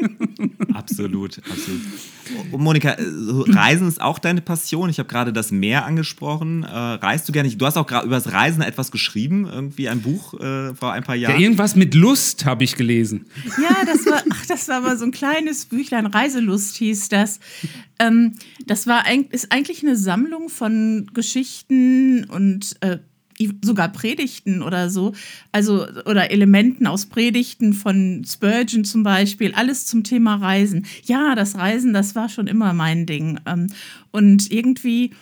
[0.75, 1.81] absolut, absolut.
[2.53, 3.03] Und Monika, äh,
[3.49, 4.91] Reisen ist auch deine Passion.
[4.91, 6.65] Ich habe gerade das Meer angesprochen.
[6.65, 7.49] Äh, reist du gerne?
[7.49, 11.05] Du hast auch gerade über das Reisen etwas geschrieben, irgendwie ein Buch äh, vor ein
[11.05, 11.35] paar Jahren.
[11.35, 13.27] Ja, irgendwas mit Lust habe ich gelesen.
[13.61, 16.07] Ja, das war, ach, das war aber so ein kleines Büchlein.
[16.07, 17.41] Reiselust hieß das.
[17.99, 18.35] Ähm,
[18.67, 22.99] das war ist eigentlich eine Sammlung von Geschichten und äh,
[23.63, 25.13] sogar Predigten oder so,
[25.53, 30.87] also oder Elementen aus Predigten von Spurgeon zum Beispiel, alles zum Thema Reisen.
[31.05, 33.39] Ja, das Reisen, das war schon immer mein Ding.
[33.47, 33.69] Ähm,
[34.11, 35.13] und irgendwie,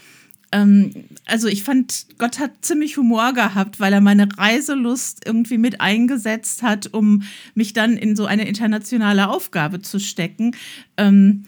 [0.53, 0.93] ähm,
[1.25, 6.63] also ich fand, Gott hat ziemlich Humor gehabt, weil er meine Reiselust irgendwie mit eingesetzt
[6.63, 7.23] hat, um
[7.55, 10.55] mich dann in so eine internationale Aufgabe zu stecken.
[10.97, 11.45] Ähm,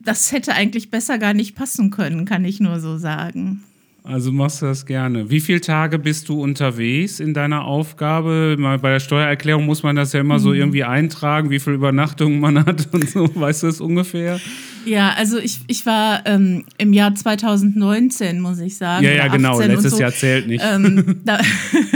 [0.00, 3.62] das hätte eigentlich besser gar nicht passen können, kann ich nur so sagen.
[4.02, 5.30] Also machst du das gerne.
[5.30, 8.56] Wie viele Tage bist du unterwegs in deiner Aufgabe?
[8.58, 10.42] Mal bei der Steuererklärung muss man das ja immer mhm.
[10.42, 13.28] so irgendwie eintragen, wie viele Übernachtungen man hat und so.
[13.34, 14.40] Weißt du das ungefähr?
[14.86, 19.04] Ja, also ich, ich war ähm, im Jahr 2019, muss ich sagen.
[19.04, 19.60] Ja, ja, genau.
[19.60, 20.00] Letztes so.
[20.00, 20.64] Jahr zählt nicht.
[20.66, 21.40] Ähm, da,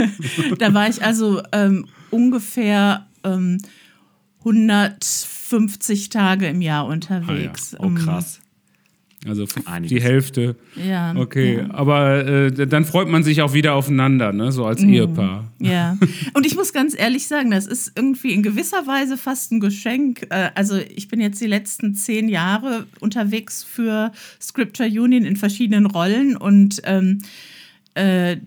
[0.59, 3.59] da, war ich also ähm, ungefähr 150
[5.51, 7.73] ähm, Tage im Jahr unterwegs.
[7.73, 7.89] Ah, ja.
[7.89, 8.39] Oh, krass.
[9.27, 9.89] Also Einiges.
[9.89, 10.55] die Hälfte.
[10.75, 11.15] Ja.
[11.15, 11.73] Okay, ja.
[11.73, 14.51] aber äh, dann freut man sich auch wieder aufeinander, ne?
[14.51, 14.93] so als mhm.
[14.93, 15.51] Ehepaar.
[15.59, 15.97] Ja.
[16.33, 20.27] Und ich muss ganz ehrlich sagen, das ist irgendwie in gewisser Weise fast ein Geschenk.
[20.29, 25.87] Äh, also ich bin jetzt die letzten zehn Jahre unterwegs für Scripture Union in verschiedenen
[25.87, 27.19] Rollen und ähm,
[27.95, 28.37] äh,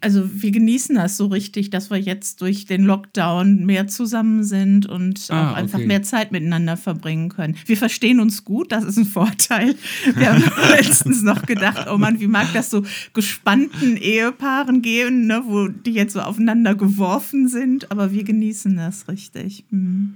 [0.00, 4.86] also wir genießen das so richtig, dass wir jetzt durch den Lockdown mehr zusammen sind
[4.86, 5.88] und ah, auch einfach okay.
[5.88, 7.56] mehr Zeit miteinander verbringen können.
[7.66, 9.74] Wir verstehen uns gut, das ist ein Vorteil.
[10.14, 15.42] Wir haben letztens noch gedacht, oh Mann, wie mag das so gespannten Ehepaaren gehen, ne,
[15.44, 19.64] wo die jetzt so aufeinander geworfen sind, aber wir genießen das richtig.
[19.70, 20.14] Hm.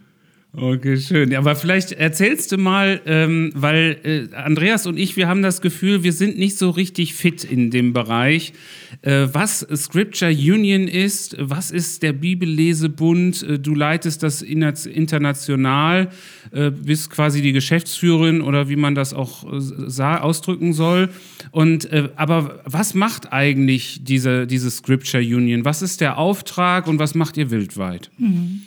[0.56, 1.34] Okay, schön.
[1.34, 6.02] Aber vielleicht erzählst du mal, ähm, weil äh, Andreas und ich, wir haben das Gefühl,
[6.02, 8.54] wir sind nicht so richtig fit in dem Bereich,
[9.02, 16.08] äh, was Scripture Union ist, was ist der Bibellesebund, äh, du leitest das international,
[16.52, 21.10] äh, bist quasi die Geschäftsführerin oder wie man das auch äh, ausdrücken soll.
[21.50, 25.66] Und äh, aber was macht eigentlich diese, diese Scripture Union?
[25.66, 28.10] Was ist der Auftrag und was macht ihr weltweit?
[28.16, 28.62] Mhm.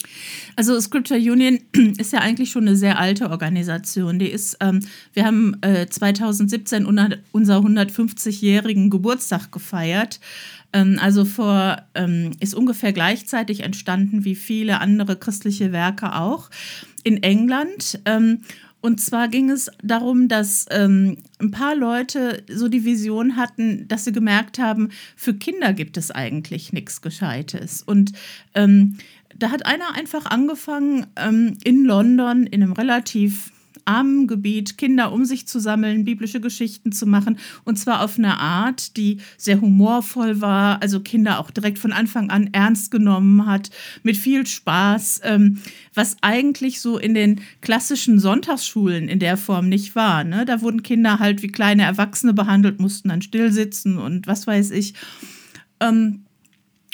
[0.55, 1.59] Also Scripture Union
[1.97, 4.19] ist ja eigentlich schon eine sehr alte Organisation.
[4.19, 4.79] Die ist, ähm,
[5.13, 10.19] wir haben äh, 2017 unser 150-jährigen Geburtstag gefeiert.
[10.73, 16.49] Ähm, also vor ähm, ist ungefähr gleichzeitig entstanden wie viele andere christliche Werke auch
[17.03, 17.99] in England.
[18.05, 18.39] Ähm,
[18.81, 24.05] und zwar ging es darum, dass ähm, ein paar Leute so die Vision hatten, dass
[24.05, 27.83] sie gemerkt haben, für Kinder gibt es eigentlich nichts Gescheites.
[27.83, 28.13] Und
[28.55, 28.97] ähm,
[29.37, 33.51] da hat einer einfach angefangen, ähm, in London, in einem relativ
[33.85, 37.37] armen Gebiet, Kinder um sich zu sammeln, biblische Geschichten zu machen.
[37.63, 42.29] Und zwar auf eine Art, die sehr humorvoll war, also Kinder auch direkt von Anfang
[42.29, 43.69] an ernst genommen hat,
[44.03, 45.59] mit viel Spaß, ähm,
[45.93, 50.23] was eigentlich so in den klassischen Sonntagsschulen in der Form nicht war.
[50.23, 50.45] Ne?
[50.45, 54.93] Da wurden Kinder halt wie kleine Erwachsene behandelt, mussten dann stillsitzen und was weiß ich.
[55.79, 56.25] Ähm,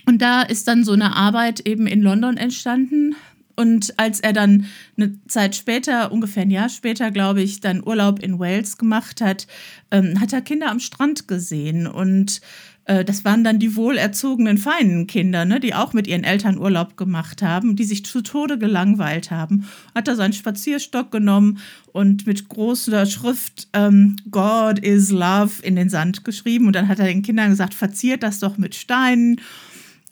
[0.08, 3.16] und da ist dann so eine Arbeit eben in London entstanden.
[3.58, 8.20] Und als er dann eine Zeit später, ungefähr ein Jahr später, glaube ich, dann Urlaub
[8.20, 9.48] in Wales gemacht hat,
[9.92, 11.88] ähm, hat er Kinder am Strand gesehen.
[11.88, 12.40] Und
[12.86, 16.96] äh, das waren dann die wohlerzogenen, feinen Kinder, ne, die auch mit ihren Eltern Urlaub
[16.96, 19.68] gemacht haben, die sich zu Tode gelangweilt haben.
[19.94, 21.60] Hat er seinen Spazierstock genommen
[21.92, 26.68] und mit großer Schrift ähm, God is Love in den Sand geschrieben.
[26.68, 29.42] Und dann hat er den Kindern gesagt, verziert das doch mit Steinen.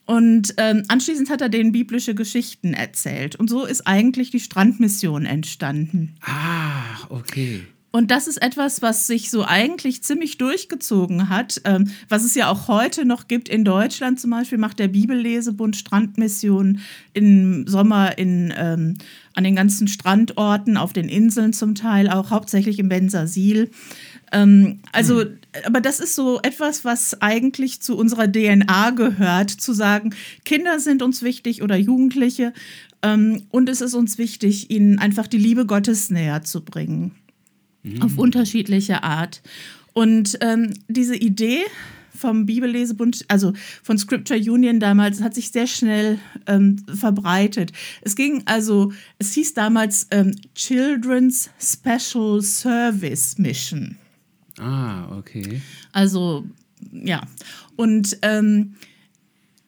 [0.06, 3.36] Und ähm, anschließend hat er denen biblische Geschichten erzählt.
[3.36, 6.16] Und so ist eigentlich die Strandmission entstanden.
[6.22, 7.64] Ah, okay.
[7.96, 12.50] Und das ist etwas, was sich so eigentlich ziemlich durchgezogen hat, ähm, was es ja
[12.50, 16.82] auch heute noch gibt in Deutschland zum Beispiel, macht der Bibellesebund Strandmissionen
[17.14, 18.96] im Sommer in, ähm,
[19.34, 23.72] an den ganzen Strandorten, auf den Inseln zum Teil, auch hauptsächlich im Bensersiel.
[24.32, 25.40] Ähm, also, mhm.
[25.66, 31.02] aber das ist so etwas, was eigentlich zu unserer DNA gehört, zu sagen, Kinder sind
[31.02, 32.54] uns wichtig oder Jugendliche.
[33.02, 37.12] Ähm, und es ist uns wichtig, ihnen einfach die Liebe Gottes näher zu bringen.
[37.84, 38.02] Mhm.
[38.02, 39.42] Auf unterschiedliche Art.
[39.94, 41.60] Und ähm, diese Idee
[42.16, 47.72] vom Bibellesebund, also von Scripture Union damals, hat sich sehr schnell ähm, verbreitet.
[48.02, 53.98] Es ging also, es hieß damals ähm, Children's Special Service Mission.
[54.60, 55.62] Ah, okay.
[55.92, 56.46] Also,
[56.92, 57.22] ja.
[57.76, 58.76] Und ähm,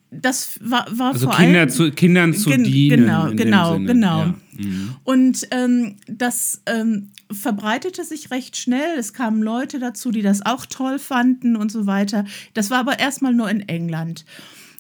[0.10, 3.02] das war, war Also vor Kinder allem zu, Kindern zu Gen- dienen.
[3.02, 4.20] Genau, genau, genau.
[4.20, 4.36] Ja.
[4.58, 4.96] Mhm.
[5.04, 8.98] Und ähm, das ähm, verbreitete sich recht schnell.
[8.98, 12.26] Es kamen Leute dazu, die das auch toll fanden und so weiter.
[12.54, 14.26] Das war aber erstmal nur in England.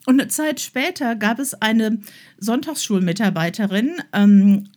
[0.06, 2.00] Und eine Zeit später gab es eine
[2.38, 4.70] Sonntagsschulmitarbeiterin, ähm,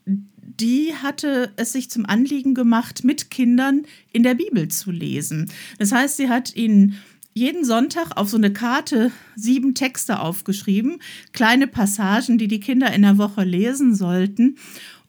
[0.61, 5.51] die hatte es sich zum Anliegen gemacht, mit Kindern in der Bibel zu lesen.
[5.79, 6.97] Das heißt, sie hat ihnen
[7.33, 11.01] jeden Sonntag auf so eine Karte sieben Texte aufgeschrieben,
[11.33, 14.57] kleine Passagen, die die Kinder in der Woche lesen sollten.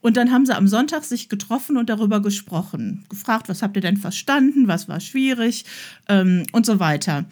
[0.00, 3.04] Und dann haben sie am Sonntag sich getroffen und darüber gesprochen.
[3.08, 5.64] Gefragt, was habt ihr denn verstanden, was war schwierig
[6.08, 7.26] ähm, und so weiter.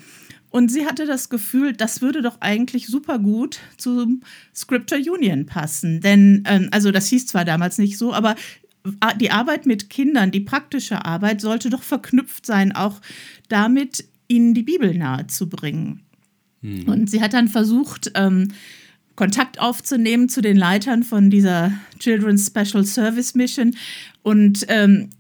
[0.51, 4.23] Und sie hatte das Gefühl, das würde doch eigentlich super gut zum
[4.55, 6.01] Scripture Union passen.
[6.01, 8.35] Denn, ähm, also das hieß zwar damals nicht so, aber
[9.21, 13.01] die Arbeit mit Kindern, die praktische Arbeit, sollte doch verknüpft sein, auch
[13.49, 16.03] damit, ihnen die Bibel nahezubringen.
[16.87, 18.53] Und sie hat dann versucht, ähm,
[19.17, 23.77] Kontakt aufzunehmen zu den Leitern von dieser Children's Special Service Mission
[24.23, 25.11] und ähm,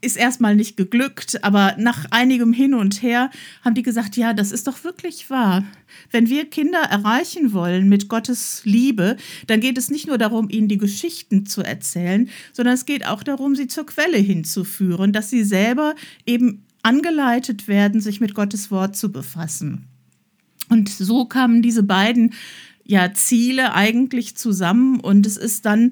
[0.00, 3.30] ist erstmal nicht geglückt, aber nach einigem Hin und Her
[3.64, 5.64] haben die gesagt, ja, das ist doch wirklich wahr.
[6.10, 10.68] Wenn wir Kinder erreichen wollen mit Gottes Liebe, dann geht es nicht nur darum, ihnen
[10.68, 15.44] die Geschichten zu erzählen, sondern es geht auch darum, sie zur Quelle hinzuführen, dass sie
[15.44, 15.94] selber
[16.26, 19.86] eben angeleitet werden, sich mit Gottes Wort zu befassen.
[20.68, 22.32] Und so kamen diese beiden
[22.84, 25.90] ja, Ziele eigentlich zusammen und es ist dann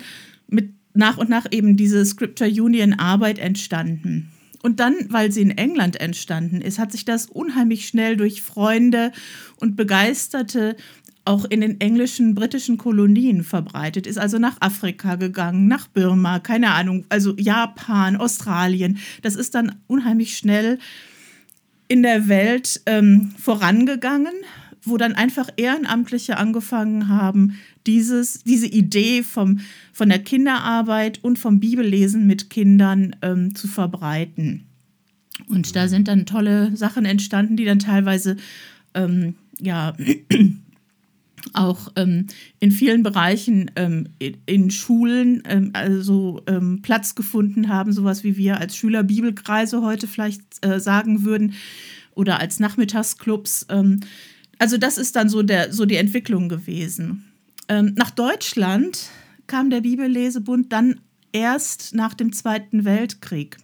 [0.48, 4.30] mit nach und nach eben diese Scripture Union Arbeit entstanden.
[4.62, 9.12] Und dann, weil sie in England entstanden ist, hat sich das unheimlich schnell durch Freunde
[9.60, 10.76] und Begeisterte
[11.24, 16.72] auch in den englischen, britischen Kolonien verbreitet, ist also nach Afrika gegangen, nach Birma, keine
[16.72, 18.98] Ahnung, also Japan, Australien.
[19.22, 20.78] Das ist dann unheimlich schnell
[21.86, 24.34] in der Welt ähm, vorangegangen,
[24.82, 29.60] wo dann einfach Ehrenamtliche angefangen haben, dieses, diese Idee vom,
[29.92, 34.64] von der Kinderarbeit und vom Bibellesen mit Kindern ähm, zu verbreiten.
[35.46, 38.36] Und da sind dann tolle Sachen entstanden, die dann teilweise
[38.94, 39.94] ähm, ja
[41.52, 42.26] auch ähm,
[42.60, 44.08] in vielen Bereichen ähm,
[44.46, 50.06] in, Schulen ähm, also ähm, Platz gefunden haben, sowas wie wir als Schüler Bibelkreise heute
[50.06, 51.54] vielleicht äh, sagen würden
[52.14, 53.66] oder als Nachmittagsclubs.
[54.58, 57.24] Also das ist dann so, der, so die Entwicklung gewesen.
[57.68, 59.08] Ähm, nach Deutschland
[59.46, 61.00] kam der Bibellesebund dann
[61.32, 63.56] erst nach dem Zweiten Weltkrieg.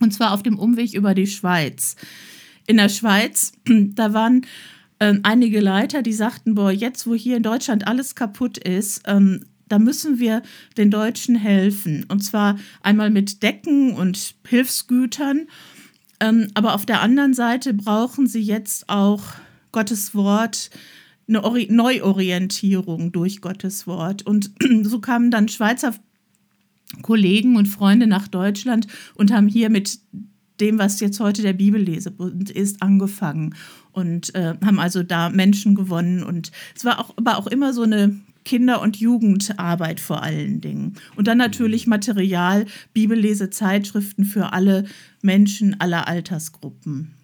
[0.00, 1.96] Und zwar auf dem Umweg über die Schweiz.
[2.66, 4.46] In der Schweiz, da waren
[5.00, 9.44] ähm, einige Leiter, die sagten, boah, jetzt wo hier in Deutschland alles kaputt ist, ähm,
[9.68, 10.42] da müssen wir
[10.76, 12.06] den Deutschen helfen.
[12.08, 15.46] Und zwar einmal mit Decken und Hilfsgütern.
[16.20, 19.22] Ähm, aber auf der anderen Seite brauchen sie jetzt auch
[19.72, 20.70] Gottes Wort,
[21.28, 24.22] eine Ori Neuorientierung durch Gottes Wort.
[24.26, 24.50] Und
[24.82, 25.94] so kamen dann Schweizer
[27.02, 29.98] Kollegen und Freunde nach Deutschland und haben hier mit
[30.60, 33.54] dem, was jetzt heute der Bibellesebund ist, angefangen
[33.92, 36.22] und äh, haben also da Menschen gewonnen.
[36.22, 40.94] Und es war auch, aber auch immer so eine Kinder- und Jugendarbeit vor allen Dingen.
[41.16, 44.84] Und dann natürlich Material, Bibellese, Zeitschriften für alle
[45.22, 47.14] Menschen aller Altersgruppen.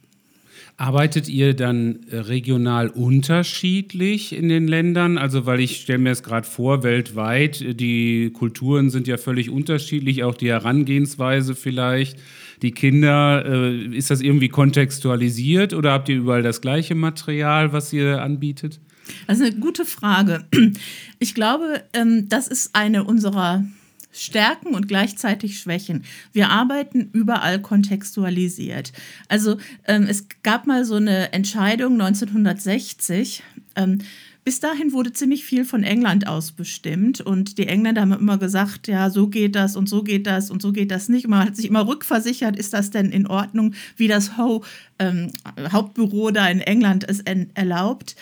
[0.76, 5.18] Arbeitet ihr dann regional unterschiedlich in den Ländern?
[5.18, 10.24] Also, weil ich stelle mir es gerade vor, weltweit, die Kulturen sind ja völlig unterschiedlich,
[10.24, 12.18] auch die Herangehensweise vielleicht.
[12.62, 17.92] Die Kinder, äh, ist das irgendwie kontextualisiert oder habt ihr überall das gleiche Material, was
[17.92, 18.80] ihr anbietet?
[19.26, 20.44] Das ist eine gute Frage.
[21.20, 23.64] Ich glaube, ähm, das ist eine unserer
[24.14, 26.04] Stärken und gleichzeitig Schwächen.
[26.32, 28.92] Wir arbeiten überall kontextualisiert.
[29.28, 33.42] Also ähm, es gab mal so eine Entscheidung 1960.
[33.74, 33.98] Ähm,
[34.44, 38.88] bis dahin wurde ziemlich viel von England aus bestimmt und die Engländer haben immer gesagt,
[38.88, 41.26] ja, so geht das und so geht das und so geht das nicht.
[41.26, 44.62] Man hat sich immer rückversichert, ist das denn in Ordnung, wie das Ho
[44.98, 45.30] ähm,
[45.72, 48.16] Hauptbüro da in England es erlaubt.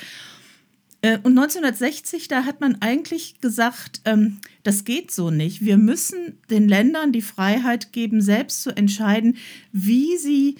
[1.04, 5.64] Und 1960, da hat man eigentlich gesagt, ähm, das geht so nicht.
[5.64, 9.36] Wir müssen den Ländern die Freiheit geben, selbst zu entscheiden,
[9.72, 10.56] wie sie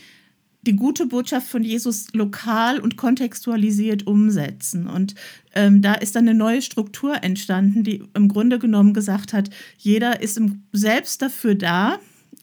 [0.62, 4.86] die gute Botschaft von Jesus lokal und kontextualisiert umsetzen.
[4.86, 5.14] Und
[5.54, 10.22] ähm, da ist dann eine neue Struktur entstanden, die im Grunde genommen gesagt hat, jeder
[10.22, 11.98] ist im, selbst dafür da,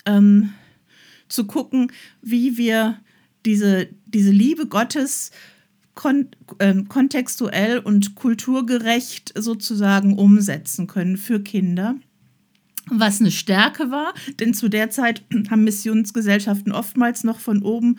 [0.06, 0.52] ähm,
[1.30, 1.92] zu gucken,
[2.22, 3.00] wie wir
[3.46, 5.32] diese, diese Liebe Gottes
[6.00, 11.96] kon ähm, kontextuell und kulturgerecht sozusagen umsetzen können für Kinder
[12.92, 17.98] was eine Stärke war, denn zu der Zeit haben Missionsgesellschaften oftmals noch von oben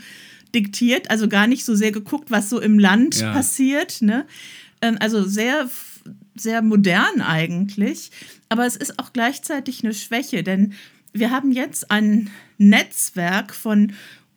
[0.53, 3.33] diktiert, also gar nicht so sehr geguckt, was so im Land Ja.
[3.33, 4.03] passiert.
[4.03, 4.27] Ne?
[4.83, 5.71] Ähm, Also sehr,
[6.35, 8.11] sehr modern eigentlich,
[8.49, 10.73] aber es ist auch gleichzeitig eine Schwäche, denn
[11.13, 13.93] wir haben jetzt ein Netzwerk von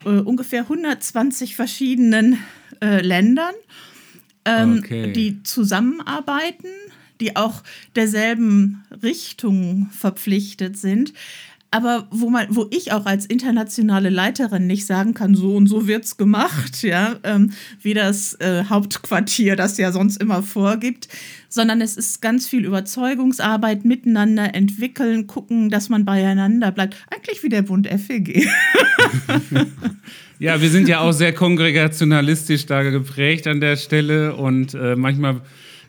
[0.06, 2.38] äh, ungefähr 120 verschiedenen
[2.84, 3.56] äh, Ländern,
[4.46, 5.14] ähm, Okay.
[5.14, 6.68] die zusammenarbeiten,
[7.22, 7.64] die auch
[7.96, 11.14] derselben Richtung verpflichtet sind.
[11.74, 15.88] Aber wo man, wo ich auch als internationale Leiterin nicht sagen kann, so und so
[15.88, 21.08] wird's gemacht, ja, ähm, wie das äh, Hauptquartier das ja sonst immer vorgibt,
[21.50, 26.96] sondern es ist ganz viel Überzeugungsarbeit, miteinander entwickeln, gucken, dass man beieinander bleibt.
[27.10, 28.48] Eigentlich wie der Bund FEG.
[30.40, 35.40] Ja, wir sind ja auch sehr kongregationalistisch da geprägt an der Stelle und äh, manchmal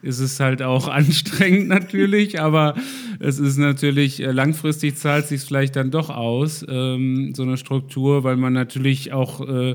[0.05, 2.75] ist es halt auch anstrengend natürlich, aber
[3.19, 8.23] es ist natürlich äh, langfristig zahlt sich vielleicht dann doch aus, ähm, so eine Struktur,
[8.23, 9.75] weil man natürlich auch äh,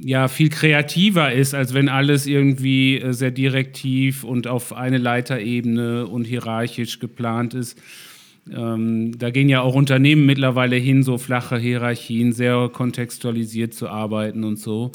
[0.00, 6.06] ja viel kreativer ist, als wenn alles irgendwie äh, sehr direktiv und auf eine Leiterebene
[6.06, 7.78] und hierarchisch geplant ist.
[8.52, 14.44] Ähm, da gehen ja auch Unternehmen mittlerweile hin, so flache Hierarchien, sehr kontextualisiert zu arbeiten
[14.44, 14.92] und so.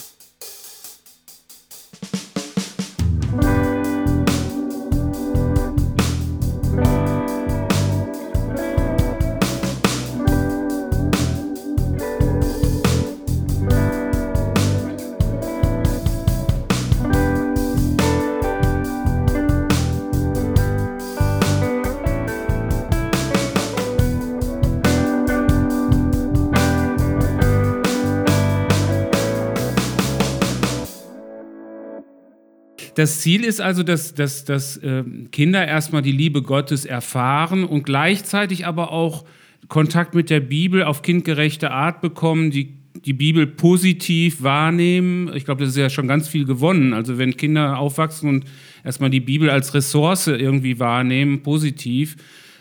[32.95, 37.83] Das Ziel ist also, dass, dass, dass äh, Kinder erstmal die Liebe Gottes erfahren und
[37.83, 39.25] gleichzeitig aber auch
[39.67, 45.31] Kontakt mit der Bibel auf kindgerechte Art bekommen, die die Bibel positiv wahrnehmen.
[45.33, 46.93] Ich glaube, das ist ja schon ganz viel gewonnen.
[46.93, 48.45] Also wenn Kinder aufwachsen und
[48.83, 52.17] erstmal die Bibel als Ressource irgendwie wahrnehmen, positiv,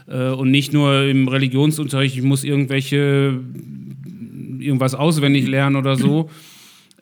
[0.07, 3.41] äh, und nicht nur im Religionsunterricht, ich muss irgendwelche
[4.59, 6.31] irgendwas auswendig lernen oder so.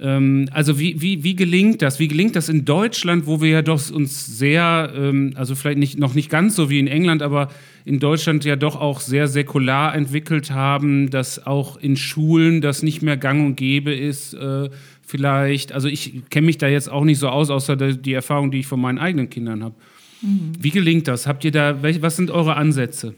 [0.00, 1.98] Ähm, also wie, wie, wie gelingt das?
[1.98, 5.98] Wie gelingt das in Deutschland, wo wir ja doch uns sehr, ähm, also vielleicht nicht,
[5.98, 7.48] noch nicht ganz so wie in England, aber
[7.84, 13.02] in Deutschland ja doch auch sehr säkular entwickelt haben, dass auch in Schulen das nicht
[13.02, 14.68] mehr gang und gäbe ist, äh,
[15.04, 15.72] vielleicht.
[15.72, 18.66] Also ich kenne mich da jetzt auch nicht so aus, außer die Erfahrung, die ich
[18.66, 19.74] von meinen eigenen Kindern habe.
[20.20, 21.26] Wie gelingt das?
[21.26, 23.14] Habt ihr da, was sind eure Ansätze?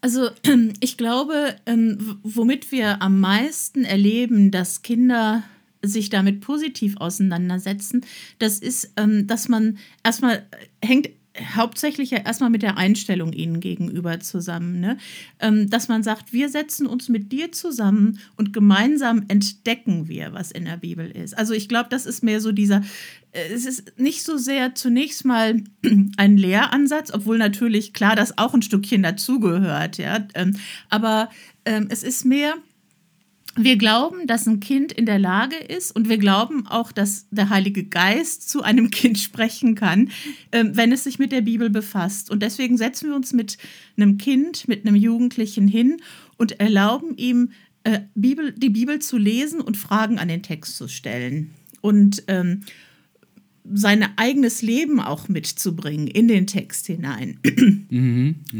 [0.00, 0.28] Also
[0.80, 5.42] ich glaube, ähm, womit wir am meisten erleben, dass Kinder
[5.86, 8.04] sich damit positiv auseinandersetzen,
[8.38, 11.10] das ist, ähm, dass man erstmal äh, hängt
[11.56, 14.98] hauptsächlich ja erstmal mit der Einstellung ihnen gegenüber zusammen, ne?
[15.40, 20.52] ähm, dass man sagt, wir setzen uns mit dir zusammen und gemeinsam entdecken wir, was
[20.52, 21.36] in der Bibel ist.
[21.36, 22.82] Also ich glaube, das ist mehr so dieser,
[23.32, 25.60] äh, es ist nicht so sehr zunächst mal
[26.16, 30.56] ein Lehransatz, obwohl natürlich klar das auch ein Stückchen dazugehört, ja, ähm,
[30.88, 31.30] aber
[31.64, 32.54] ähm, es ist mehr
[33.56, 37.50] wir glauben, dass ein Kind in der Lage ist und wir glauben auch, dass der
[37.50, 40.10] Heilige Geist zu einem Kind sprechen kann,
[40.52, 42.30] ähm, wenn es sich mit der Bibel befasst.
[42.30, 43.58] Und deswegen setzen wir uns mit
[43.96, 45.98] einem Kind, mit einem Jugendlichen hin
[46.36, 47.52] und erlauben ihm,
[47.84, 51.50] äh, die Bibel zu lesen und Fragen an den Text zu stellen.
[51.80, 52.62] Und ähm,
[53.72, 57.38] sein eigenes Leben auch mitzubringen in den Text hinein.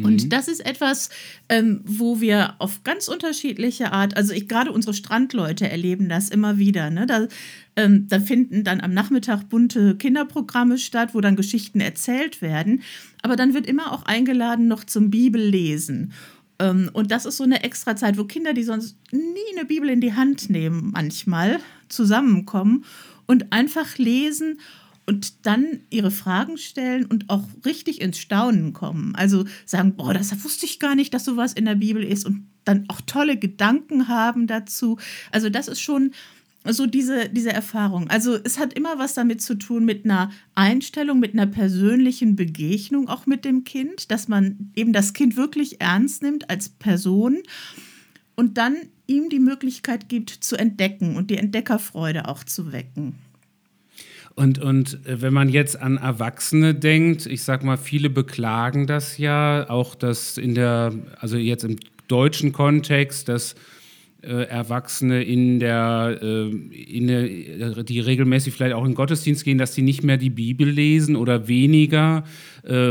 [0.03, 1.11] Und das ist etwas,
[1.51, 6.59] ähm, wo wir auf ganz unterschiedliche Art, also ich gerade unsere Strandleute erleben das immer
[6.59, 6.89] wieder.
[6.89, 7.07] Ne?
[7.07, 7.29] Da,
[7.77, 12.83] ähm, da finden dann am Nachmittag bunte Kinderprogramme statt, wo dann Geschichten erzählt werden.
[13.21, 16.13] Aber dann wird immer auch eingeladen noch zum Bibellesen.
[16.59, 19.91] Ähm, und das ist so eine extra Zeit, wo Kinder, die sonst nie eine Bibel
[19.91, 22.85] in die Hand nehmen, manchmal zusammenkommen
[23.27, 24.59] und einfach lesen
[25.07, 29.15] und dann ihre Fragen stellen und auch richtig ins Staunen kommen.
[29.15, 32.47] Also sagen, boah, das wusste ich gar nicht, dass sowas in der Bibel ist und
[32.65, 34.99] dann auch tolle Gedanken haben dazu.
[35.31, 36.13] Also das ist schon
[36.67, 38.09] so diese, diese Erfahrung.
[38.09, 43.09] Also es hat immer was damit zu tun mit einer Einstellung, mit einer persönlichen Begegnung
[43.09, 47.39] auch mit dem Kind, dass man eben das Kind wirklich ernst nimmt als Person
[48.35, 48.77] und dann
[49.07, 53.17] ihm die Möglichkeit gibt zu entdecken und die Entdeckerfreude auch zu wecken.
[54.37, 59.19] Und, und äh, wenn man jetzt an Erwachsene denkt, ich sag mal, viele beklagen das
[59.19, 61.77] ja, auch dass in der, also jetzt im
[62.09, 63.55] deutschen Kontext, dass
[64.23, 69.75] äh, Erwachsene in der, äh, in der, die regelmäßig vielleicht auch in Gottesdienst gehen, dass
[69.75, 72.25] sie nicht mehr die Bibel lesen oder weniger.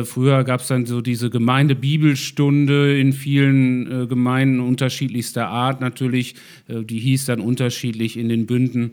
[0.03, 6.35] Früher gab es dann so diese Gemeinde-Bibelstunde in vielen Gemeinden unterschiedlichster Art natürlich.
[6.67, 8.91] Die hieß dann unterschiedlich in den Bünden.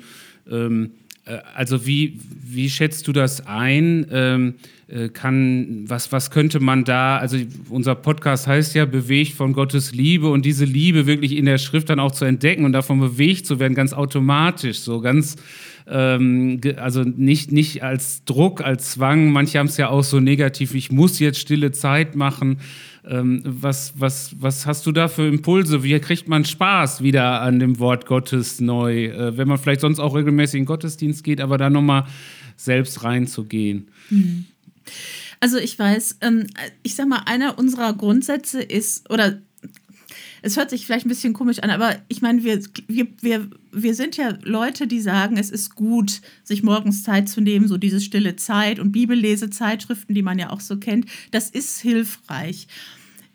[1.30, 4.06] Äh, also wie, wie schätzt du das ein?
[4.10, 4.54] Ähm,
[4.88, 7.36] äh, kann, was, was könnte man da, also
[7.68, 11.90] unser Podcast heißt ja bewegt von Gottes Liebe und diese Liebe wirklich in der Schrift
[11.90, 15.36] dann auch zu entdecken und davon bewegt zu werden, ganz automatisch, so ganz,
[15.90, 19.32] ähm, also nicht, nicht als Druck, als Zwang.
[19.32, 22.60] Manche haben es ja auch so negativ, ich muss jetzt stille Zeit machen.
[23.04, 25.82] Ähm, was, was, was hast du da für Impulse?
[25.82, 29.98] Wie kriegt man Spaß wieder an dem Wort Gottes neu, äh, wenn man vielleicht sonst
[29.98, 32.04] auch regelmäßig in den Gottesdienst geht, aber da nochmal
[32.56, 33.88] selbst reinzugehen?
[34.10, 34.44] Mhm.
[35.40, 36.46] Also ich weiß, ähm,
[36.82, 39.40] ich sag mal, einer unserer Grundsätze ist, oder
[40.42, 43.94] es hört sich vielleicht ein bisschen komisch an, aber ich meine, wir, wir, wir, wir
[43.94, 48.00] sind ja Leute, die sagen, es ist gut, sich morgens Zeit zu nehmen, so diese
[48.00, 52.66] stille Zeit und Bibellesezeitschriften, die man ja auch so kennt, das ist hilfreich.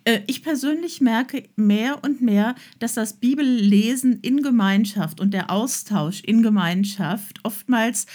[0.06, 6.22] Äh, ich persönlich merke mehr und mehr, dass das Bibellesen in Gemeinschaft und der Austausch
[6.22, 8.06] in Gemeinschaft oftmals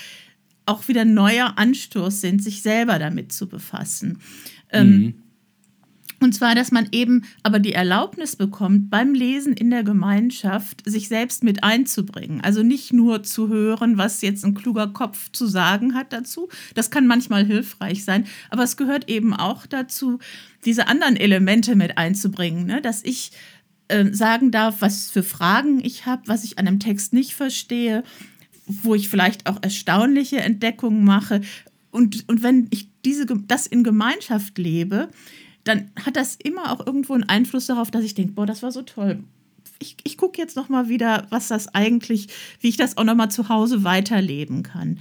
[0.66, 4.18] auch wieder neuer Anstoß sind, sich selber damit zu befassen.
[4.70, 5.14] Ähm, mhm.
[6.20, 11.08] Und zwar, dass man eben aber die Erlaubnis bekommt, beim Lesen in der Gemeinschaft sich
[11.08, 12.42] selbst mit einzubringen.
[12.42, 16.50] Also nicht nur zu hören, was jetzt ein kluger Kopf zu sagen hat dazu.
[16.74, 18.26] Das kann manchmal hilfreich sein.
[18.50, 20.18] Aber es gehört eben auch dazu,
[20.66, 22.66] diese anderen Elemente mit einzubringen.
[22.66, 22.82] Ne?
[22.82, 23.32] Dass ich
[23.88, 28.04] äh, sagen darf, was für Fragen ich habe, was ich an einem Text nicht verstehe,
[28.66, 31.40] wo ich vielleicht auch erstaunliche Entdeckungen mache.
[31.90, 35.08] Und, und wenn ich diese, das in Gemeinschaft lebe,
[35.64, 38.72] dann hat das immer auch irgendwo einen Einfluss darauf, dass ich denke, boah, das war
[38.72, 39.22] so toll.
[39.78, 42.28] Ich, ich gucke jetzt noch mal wieder, was das eigentlich,
[42.61, 44.98] wie ich das auch noch mal zu Hause weiterleben kann.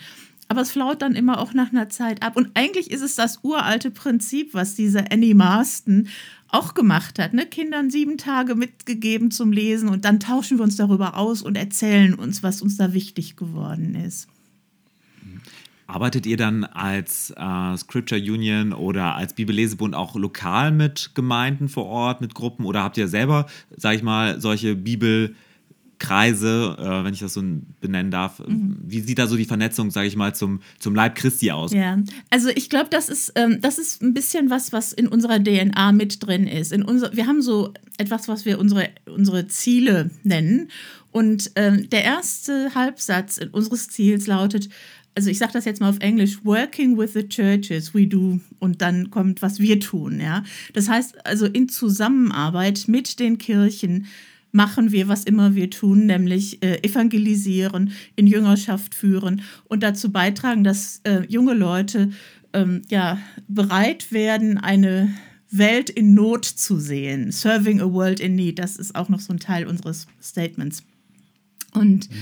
[0.47, 2.35] Aber es flaut dann immer auch nach einer Zeit ab.
[2.35, 6.07] Und eigentlich ist es das uralte Prinzip, was diese Annie Marston
[6.47, 7.33] auch gemacht hat.
[7.33, 7.45] Ne?
[7.45, 12.15] Kindern sieben Tage mitgegeben zum Lesen und dann tauschen wir uns darüber aus und erzählen
[12.15, 14.27] uns, was uns da wichtig geworden ist.
[15.89, 21.85] Arbeitet ihr dann als äh, Scripture Union oder als Bibellesebund auch lokal mit Gemeinden vor
[21.85, 25.35] Ort, mit Gruppen oder habt ihr selber, sag ich mal, solche Bibel-
[25.99, 27.43] Kreise, äh, wenn ich das so
[27.81, 28.39] benennen darf.
[28.39, 28.77] Mhm.
[28.85, 31.73] Wie sieht da so die Vernetzung, sage ich mal, zum, zum Leib Christi aus?
[31.73, 31.97] Ja,
[32.29, 35.91] also ich glaube, das ist, ähm, das ist ein bisschen was, was in unserer DNA
[35.91, 36.71] mit drin ist.
[36.71, 40.69] In unser, wir haben so etwas, was wir unsere, unsere Ziele nennen.
[41.11, 44.69] Und ähm, der erste Halbsatz unseres Ziels lautet,
[45.19, 48.81] also ich sage das jetzt mal auf Englisch, working with the churches we do und
[48.81, 50.45] dann kommt, was wir tun, ja.
[50.71, 54.07] Das heißt also in Zusammenarbeit mit den Kirchen
[54.53, 60.63] machen wir, was immer wir tun, nämlich äh, evangelisieren, in Jüngerschaft führen und dazu beitragen,
[60.63, 62.11] dass äh, junge Leute
[62.53, 65.13] ähm, ja, bereit werden, eine
[65.51, 67.33] Welt in Not zu sehen.
[67.33, 70.81] Serving a world in need, das ist auch noch so ein Teil unseres Statements.
[71.73, 72.15] Und mhm.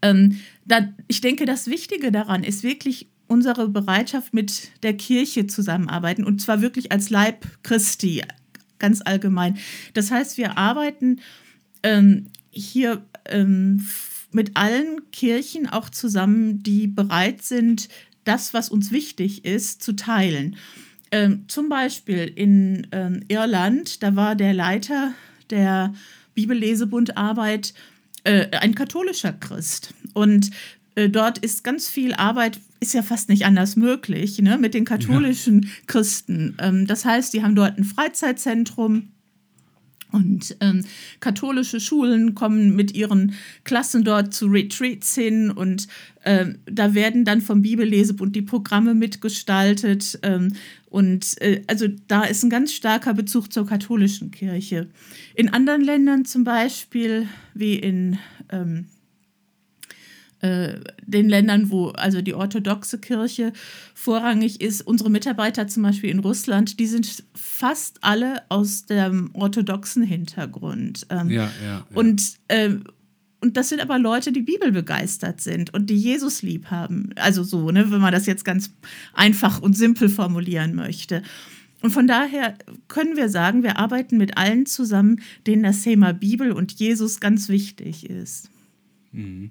[0.00, 0.36] ähm,
[0.68, 6.40] da, ich denke, das Wichtige daran ist wirklich unsere Bereitschaft mit der Kirche zusammenarbeiten und
[6.40, 8.22] zwar wirklich als Leib Christi,
[8.78, 9.58] ganz allgemein.
[9.94, 11.20] Das heißt, wir arbeiten
[11.82, 13.86] ähm, hier ähm,
[14.30, 17.88] mit allen Kirchen auch zusammen, die bereit sind,
[18.24, 20.56] das, was uns wichtig ist, zu teilen.
[21.10, 25.14] Ähm, zum Beispiel in ähm, Irland, da war der Leiter
[25.48, 25.94] der
[26.34, 27.72] Bibellesebundarbeit
[28.24, 29.94] äh, ein katholischer Christ.
[30.18, 30.50] Und
[30.96, 34.84] äh, dort ist ganz viel Arbeit, ist ja fast nicht anders möglich, ne, mit den
[34.84, 35.68] katholischen ja.
[35.86, 36.56] Christen.
[36.60, 39.10] Ähm, das heißt, die haben dort ein Freizeitzentrum
[40.10, 40.84] und ähm,
[41.20, 45.86] katholische Schulen kommen mit ihren Klassen dort zu Retreats hin und
[46.24, 50.18] äh, da werden dann vom Bibellesebund die Programme mitgestaltet.
[50.22, 50.54] Ähm,
[50.88, 54.88] und äh, also da ist ein ganz starker Bezug zur katholischen Kirche.
[55.34, 58.18] In anderen Ländern zum Beispiel, wie in
[58.50, 58.97] ähm, äh,
[60.40, 63.52] den Ländern, wo also die orthodoxe Kirche
[63.94, 64.82] vorrangig ist.
[64.82, 71.06] Unsere Mitarbeiter zum Beispiel in Russland, die sind fast alle aus dem orthodoxen Hintergrund.
[71.10, 71.86] Ähm, ja, ja, ja.
[71.94, 72.70] Und, äh,
[73.40, 77.10] und das sind aber Leute, die bibelbegeistert sind und die Jesus lieb haben.
[77.16, 78.70] Also so, ne, wenn man das jetzt ganz
[79.14, 81.22] einfach und simpel formulieren möchte.
[81.80, 82.56] Und von daher
[82.88, 87.48] können wir sagen, wir arbeiten mit allen zusammen, denen das Thema Bibel und Jesus ganz
[87.48, 88.50] wichtig ist.
[89.12, 89.50] Mhm.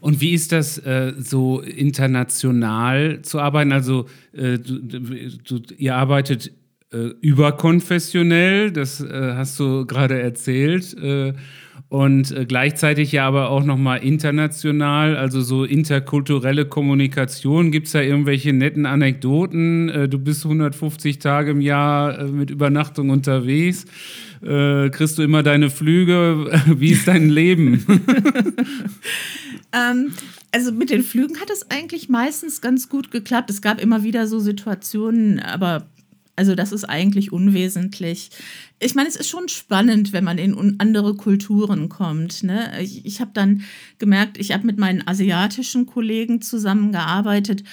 [0.00, 3.72] Und wie ist das äh, so international zu arbeiten?
[3.72, 6.52] Also äh, du, du, ihr arbeitet
[6.92, 10.94] äh, überkonfessionell, das äh, hast du gerade erzählt.
[11.02, 11.32] Äh,
[11.88, 17.70] und äh, gleichzeitig ja aber auch nochmal international, also so interkulturelle Kommunikation.
[17.70, 20.10] Gibt es da irgendwelche netten Anekdoten?
[20.10, 23.86] Du bist 150 Tage im Jahr mit Übernachtung unterwegs.
[24.40, 26.60] Kriegst du immer deine Flüge?
[26.66, 27.86] Wie ist dein Leben?
[29.72, 30.12] ähm,
[30.50, 33.50] also mit den Flügen hat es eigentlich meistens ganz gut geklappt.
[33.50, 35.86] Es gab immer wieder so Situationen, aber
[36.36, 38.30] also das ist eigentlich unwesentlich.
[38.78, 42.42] Ich meine, es ist schon spannend, wenn man in andere Kulturen kommt.
[42.42, 42.72] Ne?
[42.80, 43.62] Ich, ich habe dann
[43.98, 47.64] gemerkt, ich habe mit meinen asiatischen Kollegen zusammengearbeitet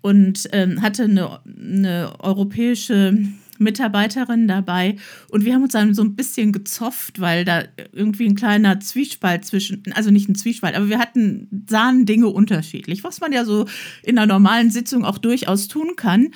[0.00, 3.18] und ähm, hatte eine, eine europäische
[3.58, 4.96] Mitarbeiterin dabei
[5.30, 9.44] und wir haben uns dann so ein bisschen gezofft, weil da irgendwie ein kleiner Zwiespalt
[9.44, 13.66] zwischen, also nicht ein Zwiespalt, aber wir hatten, sahen Dinge unterschiedlich, was man ja so
[14.02, 16.30] in einer normalen Sitzung auch durchaus tun kann.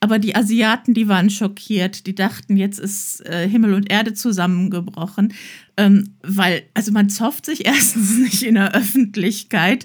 [0.00, 2.06] Aber die Asiaten, die waren schockiert.
[2.06, 5.32] Die dachten, jetzt ist äh, Himmel und Erde zusammengebrochen.
[5.78, 9.84] Ähm, weil, also man zofft sich erstens nicht in der Öffentlichkeit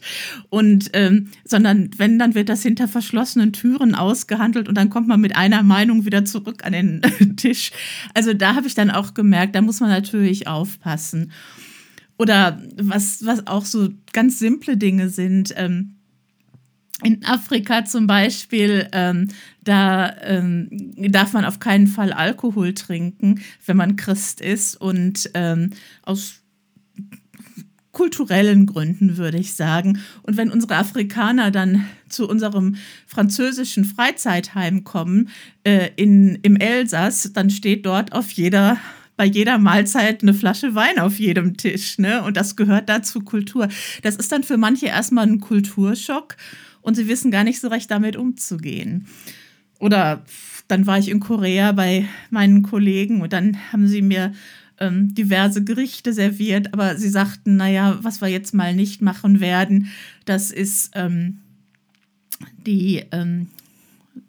[0.50, 5.20] und ähm, sondern wenn, dann wird das hinter verschlossenen Türen ausgehandelt und dann kommt man
[5.20, 7.02] mit einer Meinung wieder zurück an den
[7.36, 7.72] Tisch.
[8.14, 11.32] Also da habe ich dann auch gemerkt, da muss man natürlich aufpassen.
[12.18, 15.54] Oder was, was auch so ganz simple Dinge sind.
[15.58, 15.96] Ähm,
[17.04, 19.28] in Afrika zum Beispiel, ähm,
[19.64, 24.80] da ähm, darf man auf keinen Fall Alkohol trinken, wenn man Christ ist.
[24.80, 25.72] Und ähm,
[26.04, 26.41] aus
[27.91, 29.99] kulturellen Gründen, würde ich sagen.
[30.24, 32.76] Und wenn unsere Afrikaner dann zu unserem
[33.06, 35.30] französischen Freizeitheim kommen,
[35.64, 38.78] äh, in, im Elsass, dann steht dort auf jeder
[39.18, 41.99] bei jeder Mahlzeit eine Flasche Wein auf jedem Tisch.
[41.99, 42.24] Ne?
[42.24, 43.68] Und das gehört dazu Kultur.
[44.02, 46.38] Das ist dann für manche erstmal ein Kulturschock
[46.82, 49.07] und sie wissen gar nicht so recht damit umzugehen.
[49.79, 50.23] Oder
[50.67, 54.34] dann war ich in Korea bei meinen Kollegen und dann haben sie mir
[54.79, 59.88] ähm, diverse Gerichte serviert, aber sie sagten, naja, was wir jetzt mal nicht machen werden,
[60.25, 61.39] das ist ähm,
[62.65, 63.47] die, ähm,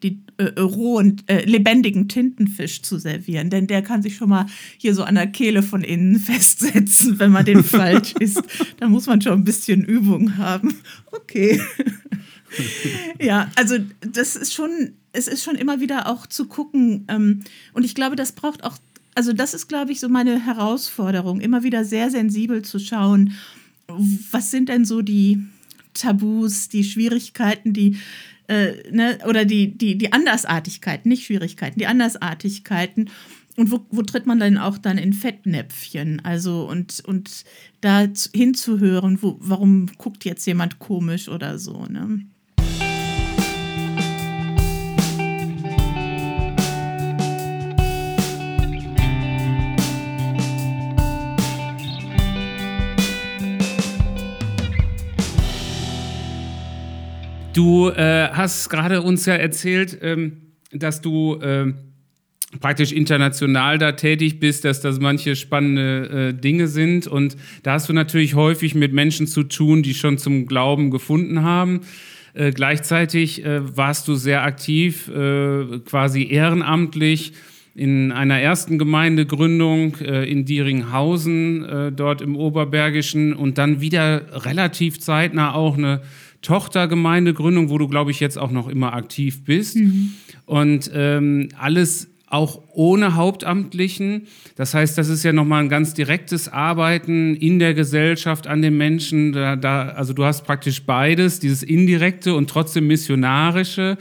[0.02, 4.46] die äh, rohen, äh, lebendigen Tintenfisch zu servieren, denn der kann sich schon mal
[4.78, 8.42] hier so an der Kehle von innen festsetzen, wenn man den falsch isst.
[8.78, 10.74] Da muss man schon ein bisschen Übung haben.
[11.12, 11.60] Okay.
[13.20, 17.04] ja, also das ist schon, es ist schon immer wieder auch zu gucken.
[17.08, 18.76] Ähm, und ich glaube, das braucht auch,
[19.14, 23.34] also das ist, glaube ich, so meine Herausforderung, immer wieder sehr sensibel zu schauen,
[23.88, 25.42] was sind denn so die
[25.94, 27.98] Tabus, die Schwierigkeiten, die
[28.48, 33.10] äh, ne, oder die, die, die Andersartigkeiten, nicht Schwierigkeiten, die Andersartigkeiten.
[33.56, 36.24] Und wo, wo tritt man dann auch dann in Fettnäpfchen?
[36.24, 37.44] Also und, und
[37.82, 42.20] da hinzuhören, wo, warum guckt jetzt jemand komisch oder so, ne?
[57.52, 61.74] Du äh, hast gerade uns ja erzählt, ähm, dass du äh,
[62.60, 67.06] praktisch international da tätig bist, dass das manche spannende äh, Dinge sind.
[67.06, 71.42] Und da hast du natürlich häufig mit Menschen zu tun, die schon zum Glauben gefunden
[71.42, 71.80] haben.
[72.32, 77.34] Äh, gleichzeitig äh, warst du sehr aktiv, äh, quasi ehrenamtlich
[77.74, 85.00] in einer ersten Gemeindegründung äh, in Dieringhausen, äh, dort im Oberbergischen und dann wieder relativ
[85.00, 86.02] zeitnah auch eine
[86.42, 89.76] Tochtergemeindegründung, wo du, glaube ich, jetzt auch noch immer aktiv bist.
[89.76, 90.12] Mhm.
[90.44, 94.26] Und ähm, alles auch ohne Hauptamtlichen.
[94.56, 98.76] Das heißt, das ist ja nochmal ein ganz direktes Arbeiten in der Gesellschaft, an den
[98.76, 99.32] Menschen.
[99.32, 103.98] Da, da, also du hast praktisch beides, dieses indirekte und trotzdem missionarische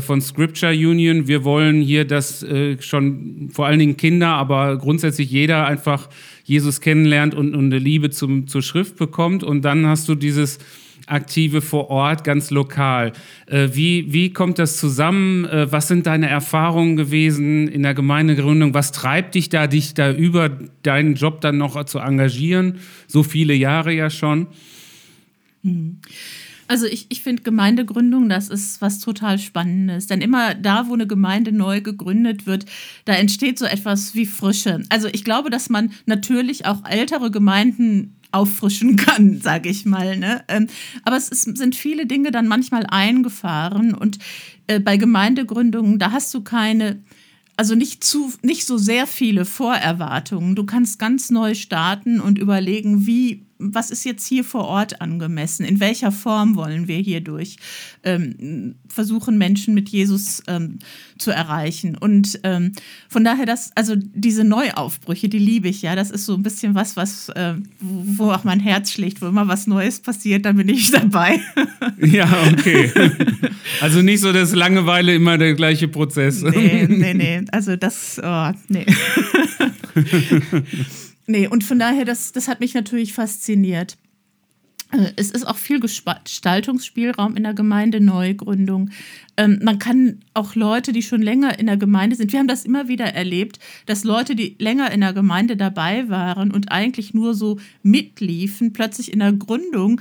[0.00, 1.26] von Scripture Union.
[1.26, 6.08] Wir wollen hier, dass äh, schon vor allen Dingen Kinder, aber grundsätzlich jeder einfach
[6.44, 9.42] Jesus kennenlernt und, und eine Liebe zum, zur Schrift bekommt.
[9.42, 10.58] Und dann hast du dieses
[11.08, 13.12] Aktive vor Ort, ganz lokal.
[13.46, 15.44] Äh, wie, wie kommt das zusammen?
[15.46, 18.74] Äh, was sind deine Erfahrungen gewesen in der Gemeindegründung?
[18.74, 20.50] Was treibt dich da, dich da über
[20.82, 22.78] deinen Job dann noch zu engagieren?
[23.06, 24.48] So viele Jahre ja schon.
[25.64, 25.98] Hm.
[26.68, 30.06] Also ich, ich finde Gemeindegründung, das ist was total Spannendes.
[30.06, 32.66] Denn immer da, wo eine Gemeinde neu gegründet wird,
[33.06, 34.82] da entsteht so etwas wie Frische.
[34.90, 40.16] Also ich glaube, dass man natürlich auch ältere Gemeinden auffrischen kann, sage ich mal.
[40.16, 40.44] Ne?
[40.48, 40.66] Ähm,
[41.04, 44.18] aber es ist, sind viele Dinge dann manchmal eingefahren und
[44.66, 47.02] äh, bei Gemeindegründungen, da hast du keine,
[47.56, 50.54] also nicht zu, nicht so sehr viele Vorerwartungen.
[50.54, 55.64] Du kannst ganz neu starten und überlegen, wie was ist jetzt hier vor Ort angemessen?
[55.64, 57.56] In welcher Form wollen wir hierdurch
[58.04, 60.78] ähm, versuchen, Menschen mit Jesus ähm,
[61.18, 61.96] zu erreichen?
[61.96, 62.72] Und ähm,
[63.08, 65.96] von daher, das, also diese Neuaufbrüche, die liebe ich ja.
[65.96, 69.26] Das ist so ein bisschen was, was, äh, wo, wo auch mein Herz schlägt, wo
[69.26, 71.40] immer was Neues passiert, dann bin ich dabei.
[72.00, 72.92] Ja, okay.
[73.80, 76.42] Also nicht so, dass Langeweile immer der gleiche Prozess.
[76.42, 77.44] Nee, nee, nee.
[77.52, 78.86] Also das, oh, nee.
[81.28, 83.96] nee, und von daher, das, das hat mich natürlich fasziniert.
[84.90, 88.90] Äh, Es ist auch viel Gestaltungsspielraum in der Gemeindeneugründung.
[89.36, 92.64] Ähm, man kann auch Leute, die schon länger in der Gemeinde sind, wir haben das
[92.64, 97.34] immer wieder erlebt, dass Leute, die länger in der Gemeinde dabei waren und eigentlich nur
[97.34, 100.00] so mitliefen, plötzlich in der Gründung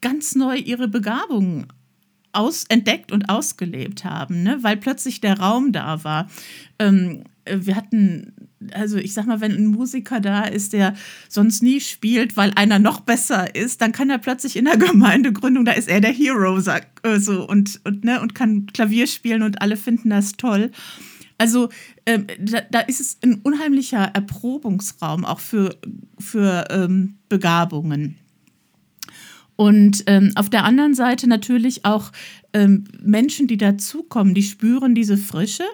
[0.00, 1.66] ganz neu ihre Begabungen
[2.34, 4.58] aus, entdeckt und ausgelebt haben, ne?
[4.62, 6.28] weil plötzlich der Raum da war.
[6.78, 8.32] Ähm, wir hatten,
[8.72, 10.94] also ich sag mal, wenn ein Musiker da ist, der
[11.28, 15.64] sonst nie spielt, weil einer noch besser ist, dann kann er plötzlich in der Gemeindegründung,
[15.64, 19.42] da ist er der Hero, sag, äh, so, und, und, ne, und kann Klavier spielen
[19.42, 20.70] und alle finden das toll.
[21.36, 21.68] Also
[22.06, 25.76] ähm, da, da, ist es ein unheimlicher Erprobungsraum auch für,
[26.18, 28.18] für ähm, Begabungen.
[29.56, 32.10] Und ähm, auf der anderen Seite natürlich auch
[32.52, 35.64] ähm, Menschen, die dazukommen, die spüren diese Frische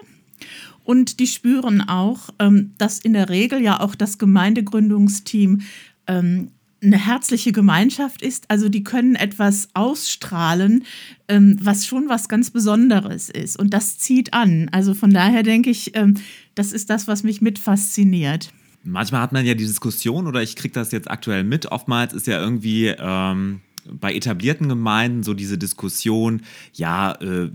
[0.83, 5.61] und die spüren auch, ähm, dass in der Regel ja auch das Gemeindegründungsteam
[6.07, 6.51] ähm,
[6.83, 8.49] eine herzliche Gemeinschaft ist.
[8.49, 10.83] Also die können etwas ausstrahlen,
[11.27, 13.59] ähm, was schon was ganz Besonderes ist.
[13.59, 14.69] Und das zieht an.
[14.71, 16.15] Also von daher denke ich, ähm,
[16.55, 18.51] das ist das, was mich mit fasziniert
[18.83, 22.27] manchmal hat man ja die Diskussion, oder ich kriege das jetzt aktuell mit, oftmals ist
[22.27, 26.41] ja irgendwie ähm, bei etablierten Gemeinden so diese Diskussion,
[26.73, 27.49] ja, äh,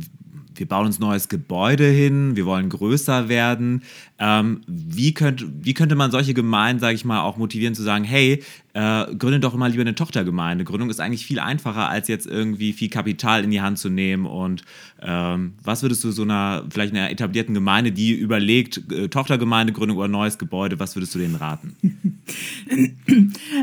[0.54, 3.82] wir bauen uns neues Gebäude hin, wir wollen größer werden.
[4.18, 8.04] Ähm, wie, könnt, wie könnte man solche Gemeinden, sage ich mal, auch motivieren zu sagen,
[8.04, 8.42] hey,
[8.72, 10.64] äh, gründet doch immer lieber eine Tochtergemeinde.
[10.64, 14.26] Gründung ist eigentlich viel einfacher, als jetzt irgendwie viel Kapital in die Hand zu nehmen.
[14.26, 14.64] Und
[15.02, 20.08] ähm, was würdest du so einer, vielleicht einer etablierten Gemeinde, die überlegt, äh, Tochtergemeindegründung oder
[20.08, 21.76] neues Gebäude, was würdest du denen raten?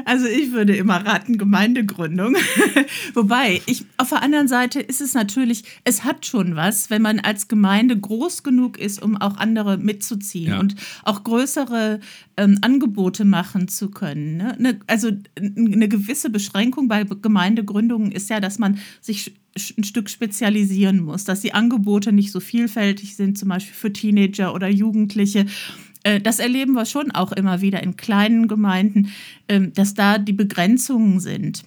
[0.06, 2.36] Also ich würde immer raten, Gemeindegründung.
[3.14, 7.20] Wobei, ich, auf der anderen Seite ist es natürlich, es hat schon was, wenn man
[7.20, 10.60] als Gemeinde groß genug ist, um auch andere mitzuziehen ja.
[10.60, 12.00] und auch größere
[12.38, 14.38] ähm, Angebote machen zu können.
[14.38, 14.56] Ne?
[14.60, 19.34] Ne, also eine gewisse Beschränkung bei Gemeindegründungen ist ja, dass man sich
[19.78, 24.54] ein Stück spezialisieren muss, dass die Angebote nicht so vielfältig sind, zum Beispiel für Teenager
[24.54, 25.46] oder Jugendliche.
[26.04, 29.10] Äh, das erleben wir schon auch immer wieder in kleinen Gemeinden,
[29.48, 31.64] ähm, dass da die Begrenzungen sind.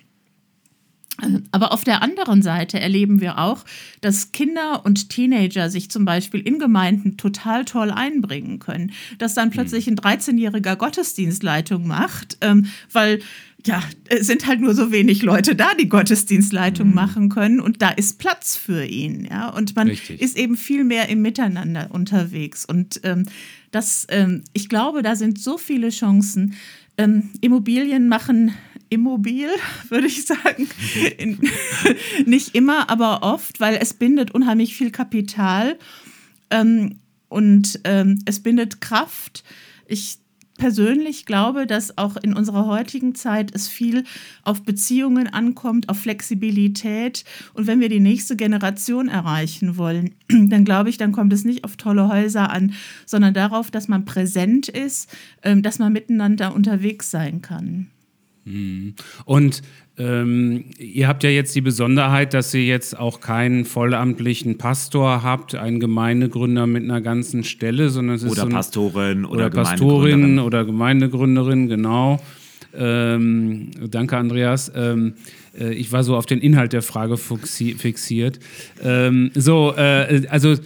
[1.51, 3.65] Aber auf der anderen Seite erleben wir auch,
[4.01, 8.93] dass Kinder und Teenager sich zum Beispiel in Gemeinden total toll einbringen können.
[9.19, 13.21] Dass dann plötzlich ein 13-jähriger Gottesdienstleitung macht, ähm, weil
[13.67, 16.95] ja, es sind halt nur so wenig Leute da, die Gottesdienstleitung mhm.
[16.95, 19.27] machen können und da ist Platz für ihn.
[19.29, 19.49] Ja?
[19.49, 20.21] Und man Richtig.
[20.21, 22.65] ist eben viel mehr im Miteinander unterwegs.
[22.65, 23.25] Und ähm,
[23.73, 26.55] das, ähm, ich glaube, da sind so viele Chancen.
[26.97, 28.53] Ähm, Immobilien machen
[28.89, 29.49] immobil,
[29.89, 30.69] würde ich sagen.
[31.19, 31.39] In,
[32.27, 35.79] nicht immer, aber oft, weil es bindet unheimlich viel Kapital
[36.51, 39.45] ähm, und ähm, es bindet Kraft.
[39.87, 40.19] Ich
[40.57, 44.05] persönlich glaube, dass auch in unserer heutigen Zeit es viel
[44.43, 47.25] auf Beziehungen ankommt, auf Flexibilität.
[47.55, 51.65] Und wenn wir die nächste Generation erreichen wollen, dann glaube ich, dann kommt es nicht
[51.65, 52.73] auf tolle Häuser an,
[53.05, 57.89] sondern darauf, dass man präsent ist, ähm, dass man miteinander unterwegs sein kann.
[58.47, 58.95] Mhm.
[59.25, 59.63] Und
[59.99, 65.55] ähm, ihr habt ja jetzt die Besonderheit, dass ihr jetzt auch keinen vollamtlichen Pastor habt,
[65.55, 69.51] einen Gemeindegründer mit einer ganzen Stelle, sondern es ist oder so ein, Pastorin oder, oder
[69.51, 72.21] Pastorin oder Gemeindegründerin, genau.
[72.75, 74.71] Ähm, danke, Andreas.
[74.75, 75.15] Ähm,
[75.59, 78.39] äh, ich war so auf den Inhalt der Frage fixiert.
[78.83, 80.57] Ähm, so, äh, also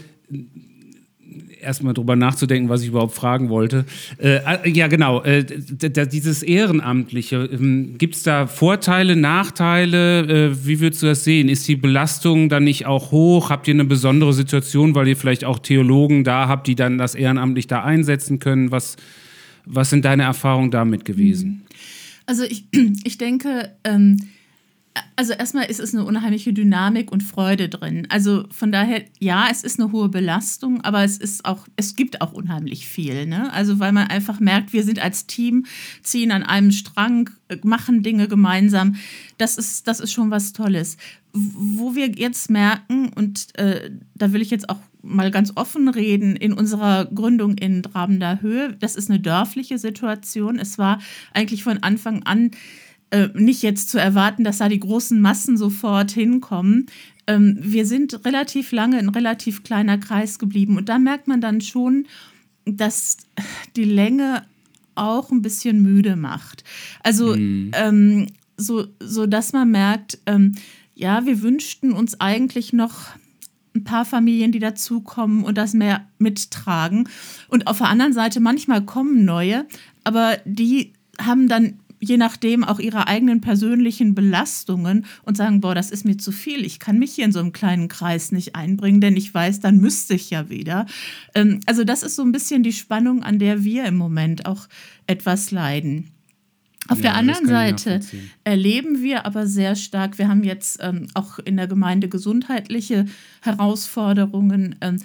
[1.61, 3.84] erstmal drüber nachzudenken, was ich überhaupt fragen wollte.
[4.18, 10.50] Äh, äh ja, genau, äh, dieses Ehrenamtliche, ähm, gibt es da Vorteile, Nachteile?
[10.50, 11.48] Äh, wie würdest du das sehen?
[11.48, 13.50] Ist die Belastung dann nicht auch hoch?
[13.50, 17.14] Habt ihr eine besondere Situation, weil ihr vielleicht auch Theologen da habt, die dann das
[17.14, 18.70] ehrenamtlich da einsetzen können?
[18.70, 18.96] Was,
[19.66, 21.62] was sind deine Erfahrungen damit gewesen?
[22.26, 22.64] Also ich,
[23.04, 24.16] ich denke, ähm,
[25.16, 28.07] also erstmal ist es eine unheimliche Dynamik und Freude drin.
[28.11, 32.20] Also von daher, ja, es ist eine hohe Belastung, aber es ist auch, es gibt
[32.20, 33.26] auch unheimlich viel.
[33.26, 33.53] Ne?
[33.53, 35.66] Also weil man einfach merkt, wir sind als Team,
[36.03, 37.30] ziehen an einem Strang,
[37.62, 38.97] machen Dinge gemeinsam.
[39.38, 40.97] Das ist, das ist schon was Tolles.
[41.32, 46.34] Wo wir jetzt merken, und äh, da will ich jetzt auch mal ganz offen reden,
[46.34, 50.59] in unserer Gründung in Drabender Höhe, das ist eine dörfliche Situation.
[50.59, 50.99] Es war
[51.32, 52.51] eigentlich von Anfang an
[53.11, 56.86] äh, nicht jetzt zu erwarten, dass da die großen Massen sofort hinkommen.
[57.26, 61.61] Ähm, wir sind relativ lange ein relativ kleiner Kreis geblieben und da merkt man dann
[61.61, 62.06] schon,
[62.64, 63.18] dass
[63.76, 64.44] die Länge
[64.94, 66.64] auch ein bisschen müde macht.
[67.02, 67.70] Also mhm.
[67.74, 70.54] ähm, so, so dass man merkt, ähm,
[70.94, 73.08] ja, wir wünschten uns eigentlich noch
[73.74, 77.08] ein paar Familien, die dazukommen und das mehr mittragen.
[77.48, 79.66] Und auf der anderen Seite, manchmal kommen neue,
[80.04, 85.90] aber die haben dann je nachdem auch ihre eigenen persönlichen Belastungen und sagen, boah, das
[85.90, 89.01] ist mir zu viel, ich kann mich hier in so einem kleinen Kreis nicht einbringen,
[89.01, 90.86] denn ich weiß, dann müsste ich ja wieder.
[91.34, 94.66] Ähm, also das ist so ein bisschen die Spannung, an der wir im Moment auch
[95.07, 96.11] etwas leiden.
[96.88, 98.01] Auf ja, der anderen Seite
[98.42, 103.05] erleben wir aber sehr stark, wir haben jetzt ähm, auch in der Gemeinde gesundheitliche
[103.42, 104.76] Herausforderungen.
[104.80, 104.96] Ähm,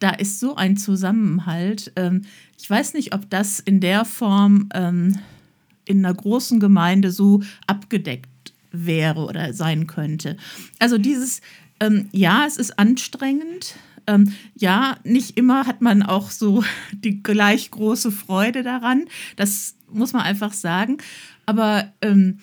[0.00, 1.92] da ist so ein Zusammenhalt.
[1.94, 2.22] Ähm,
[2.58, 5.18] ich weiß nicht, ob das in der Form ähm,
[5.90, 10.36] in einer großen Gemeinde so abgedeckt wäre oder sein könnte.
[10.78, 11.40] Also dieses,
[11.80, 13.74] ähm, ja, es ist anstrengend.
[14.06, 19.06] Ähm, ja, nicht immer hat man auch so die gleich große Freude daran.
[19.36, 20.98] Das muss man einfach sagen.
[21.46, 22.38] Aber, ähm,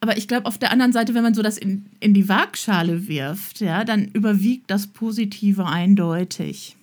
[0.00, 3.08] aber ich glaube, auf der anderen Seite, wenn man so das in, in die Waagschale
[3.08, 6.76] wirft, ja, dann überwiegt das Positive eindeutig.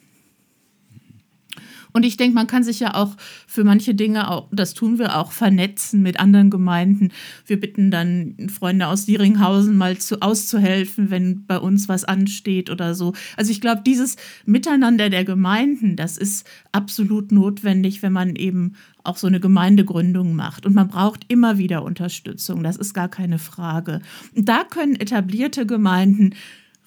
[2.00, 5.18] Und ich denke, man kann sich ja auch für manche Dinge, auch, das tun wir
[5.18, 7.10] auch, vernetzen mit anderen Gemeinden.
[7.46, 12.96] Wir bitten dann Freunde aus Dieringhausen mal zu, auszuhelfen, wenn bei uns was ansteht oder
[12.96, 13.12] so.
[13.36, 19.18] Also ich glaube, dieses Miteinander der Gemeinden, das ist absolut notwendig, wenn man eben auch
[19.18, 20.66] so eine Gemeindegründung macht.
[20.66, 24.00] Und man braucht immer wieder Unterstützung, das ist gar keine Frage.
[24.34, 26.34] Und da können etablierte Gemeinden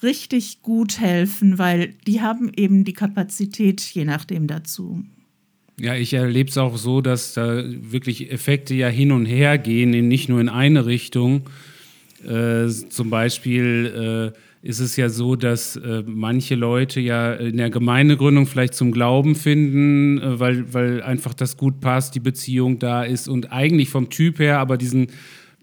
[0.03, 5.05] richtig gut helfen, weil die haben eben die Kapazität je nachdem dazu.
[5.79, 9.91] Ja, ich erlebe es auch so, dass da wirklich Effekte ja hin und her gehen,
[10.09, 11.49] nicht nur in eine Richtung.
[12.25, 17.71] Äh, zum Beispiel äh, ist es ja so, dass äh, manche Leute ja in der
[17.71, 23.03] Gemeindegründung vielleicht zum Glauben finden, äh, weil, weil einfach das gut passt, die Beziehung da
[23.03, 25.09] ist und eigentlich vom Typ her aber diesen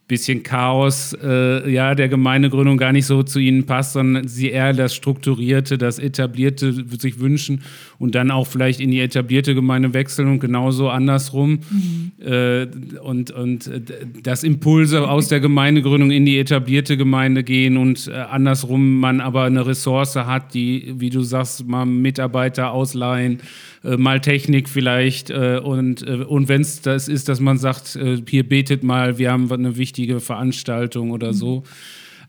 [0.09, 4.73] bisschen Chaos äh, ja, der Gemeindegründung gar nicht so zu ihnen passt, sondern sie eher
[4.73, 7.61] das Strukturierte, das Etablierte sich wünschen
[7.99, 11.59] und dann auch vielleicht in die etablierte Gemeinde wechseln und genauso andersrum.
[11.69, 12.11] Mhm.
[12.25, 12.67] Äh,
[13.03, 13.81] und, und äh,
[14.23, 19.43] dass Impulse aus der Gemeindegründung in die etablierte Gemeinde gehen und äh, andersrum man aber
[19.43, 23.41] eine Ressource hat, die, wie du sagst, mal Mitarbeiter ausleihen
[23.83, 27.97] äh, mal Technik vielleicht äh, und, und wenn es das ist, dass man sagt,
[28.27, 31.63] hier betet mal, wir haben eine wichtige Veranstaltung oder so.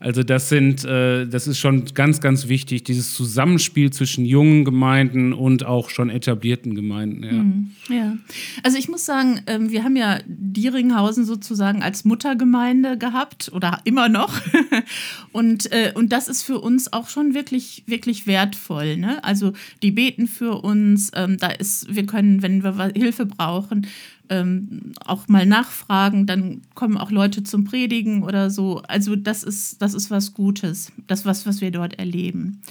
[0.01, 5.31] Also das sind, äh, das ist schon ganz, ganz wichtig, dieses Zusammenspiel zwischen jungen Gemeinden
[5.31, 7.23] und auch schon etablierten Gemeinden.
[7.23, 7.71] Ja, mhm.
[7.87, 8.17] ja.
[8.63, 14.09] also ich muss sagen, ähm, wir haben ja Dieringhausen sozusagen als Muttergemeinde gehabt oder immer
[14.09, 14.41] noch.
[15.33, 18.97] und, äh, und das ist für uns auch schon wirklich, wirklich wertvoll.
[18.97, 19.23] Ne?
[19.23, 19.53] Also
[19.83, 23.85] die beten für uns, ähm, da ist, wir können, wenn wir Hilfe brauchen,
[24.31, 28.81] ähm, auch mal nachfragen, dann kommen auch Leute zum Predigen oder so.
[28.87, 32.61] Also das ist, das ist was Gutes, das was, was wir dort erleben.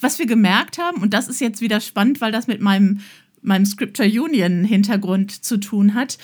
[0.00, 3.00] Was wir gemerkt haben, und das ist jetzt wieder spannend, weil das mit meinem,
[3.42, 6.16] meinem Scripture Union Hintergrund zu tun hat,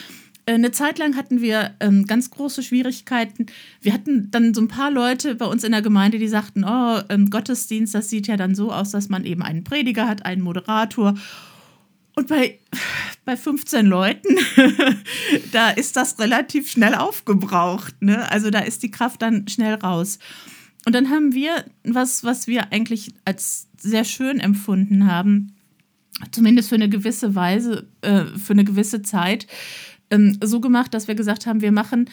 [0.46, 3.46] äh, eine Zeit lang hatten wir ähm, ganz große Schwierigkeiten.
[3.82, 7.00] Wir hatten dann so ein paar Leute bei uns in der Gemeinde, die sagten, oh,
[7.08, 10.42] ähm, Gottesdienst, das sieht ja dann so aus, dass man eben einen Prediger hat, einen
[10.42, 11.14] Moderator
[12.16, 12.58] und bei,
[13.24, 14.36] bei 15 Leuten,
[15.52, 17.94] da ist das relativ schnell aufgebraucht.
[18.00, 18.30] Ne?
[18.30, 20.18] Also da ist die Kraft dann schnell raus.
[20.86, 25.56] Und dann haben wir was, was wir eigentlich als sehr schön empfunden haben,
[26.30, 29.46] zumindest für eine gewisse Weise, äh, für eine gewisse Zeit,
[30.10, 32.08] ähm, so gemacht, dass wir gesagt haben, wir machen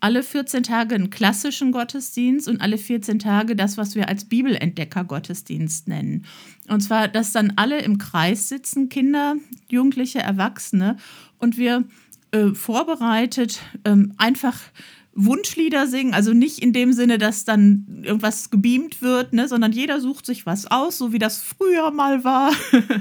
[0.00, 5.88] alle 14 Tage einen klassischen Gottesdienst und alle 14 Tage das, was wir als Bibelentdecker-Gottesdienst
[5.88, 6.24] nennen.
[6.68, 9.36] Und zwar, dass dann alle im Kreis sitzen, Kinder,
[9.68, 10.96] Jugendliche, Erwachsene,
[11.38, 11.84] und wir
[12.32, 14.58] äh, vorbereitet ähm, einfach
[15.12, 20.00] Wunschlieder singen, also nicht in dem Sinne, dass dann irgendwas gebeamt wird, ne, sondern jeder
[20.00, 22.52] sucht sich was aus, so wie das früher mal war.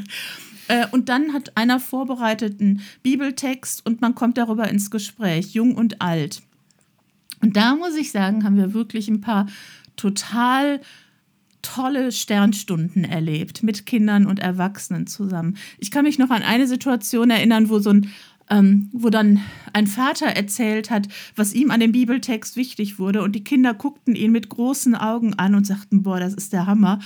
[0.71, 5.99] Äh, und dann hat einer vorbereiteten Bibeltext und man kommt darüber ins Gespräch, jung und
[5.99, 6.43] alt.
[7.41, 9.47] Und da muss ich sagen, haben wir wirklich ein paar
[9.95, 10.81] total
[11.61, 15.57] tolle Sternstunden erlebt mit Kindern und Erwachsenen zusammen.
[15.77, 18.09] Ich kann mich noch an eine Situation erinnern, wo so ein
[18.49, 19.41] ähm, wo dann
[19.73, 23.21] ein Vater erzählt hat, was ihm an dem Bibeltext wichtig wurde.
[23.21, 26.65] Und die Kinder guckten ihn mit großen Augen an und sagten, boah, das ist der
[26.65, 26.99] Hammer.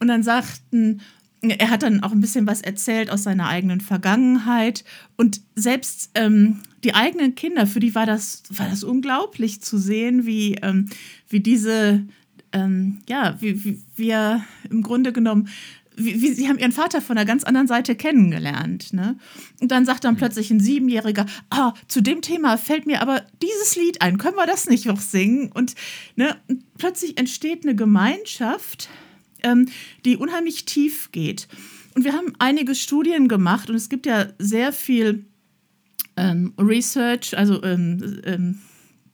[0.00, 1.00] Und dann sagten
[1.42, 4.84] er hat dann auch ein bisschen was erzählt aus seiner eigenen Vergangenheit.
[5.16, 10.24] Und selbst ähm, die eigenen Kinder, für die war das, war das unglaublich zu sehen,
[10.24, 10.88] wie, ähm,
[11.28, 12.04] wie diese,
[12.52, 15.48] ähm, ja, wie, wie wir im Grunde genommen
[15.96, 18.92] wie, wie, sie haben ihren Vater von einer ganz anderen Seite kennengelernt.
[18.92, 19.16] Ne?
[19.60, 23.76] Und dann sagt dann plötzlich ein Siebenjähriger, ah, zu dem Thema fällt mir aber dieses
[23.76, 25.52] Lied ein, können wir das nicht noch singen?
[25.52, 25.74] Und,
[26.16, 28.88] ne, und plötzlich entsteht eine Gemeinschaft,
[29.42, 29.68] ähm,
[30.04, 31.48] die unheimlich tief geht.
[31.94, 35.24] Und wir haben einige Studien gemacht und es gibt ja sehr viel
[36.16, 38.58] ähm, Research, also ähm, ähm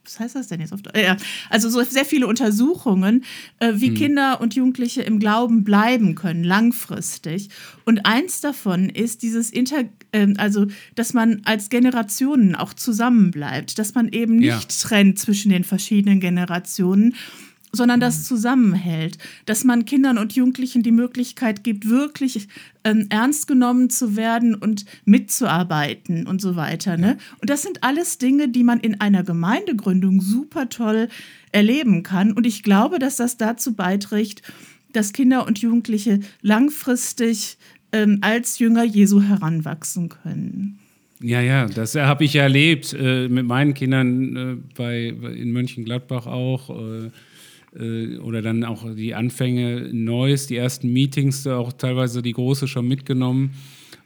[0.08, 0.80] was heißt das denn jetzt auf?
[0.96, 1.18] Ja,
[1.50, 3.24] also so sehr viele Untersuchungen,
[3.58, 3.94] äh, wie hm.
[3.94, 7.50] Kinder und Jugendliche im Glauben bleiben können, langfristig.
[7.84, 13.94] Und eins davon ist dieses Inter, äh, also dass man als Generationen auch zusammenbleibt, dass
[13.94, 14.88] man eben nicht ja.
[14.88, 17.14] trennt zwischen den verschiedenen Generationen
[17.72, 18.22] sondern das mhm.
[18.24, 22.48] zusammenhält, dass man Kindern und Jugendlichen die Möglichkeit gibt, wirklich
[22.84, 26.96] ähm, ernst genommen zu werden und mitzuarbeiten und so weiter.
[26.96, 27.18] Ne?
[27.40, 31.08] Und das sind alles Dinge, die man in einer Gemeindegründung super toll
[31.52, 32.32] erleben kann.
[32.32, 34.42] Und ich glaube, dass das dazu beiträgt,
[34.92, 37.58] dass Kinder und Jugendliche langfristig
[37.92, 40.78] ähm, als Jünger Jesu heranwachsen können.
[41.20, 46.70] Ja, ja, das habe ich erlebt äh, mit meinen Kindern äh, bei, in Mönchengladbach auch.
[46.70, 47.10] Äh, äh,
[48.22, 53.52] oder dann auch die Anfänge Neues, die ersten Meetings, auch teilweise die große schon mitgenommen.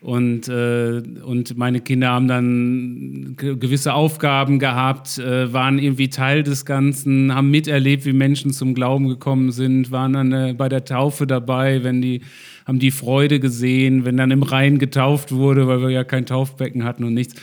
[0.03, 6.65] Und, äh, und meine Kinder haben dann gewisse Aufgaben gehabt, äh, waren irgendwie Teil des
[6.65, 11.29] Ganzen, haben miterlebt, wie Menschen zum Glauben gekommen sind, waren dann äh, bei der Taufe
[11.29, 12.23] dabei, wenn die,
[12.67, 16.85] haben die Freude gesehen, wenn dann im Rhein getauft wurde, weil wir ja kein Taufbecken
[16.85, 17.35] hatten und nichts.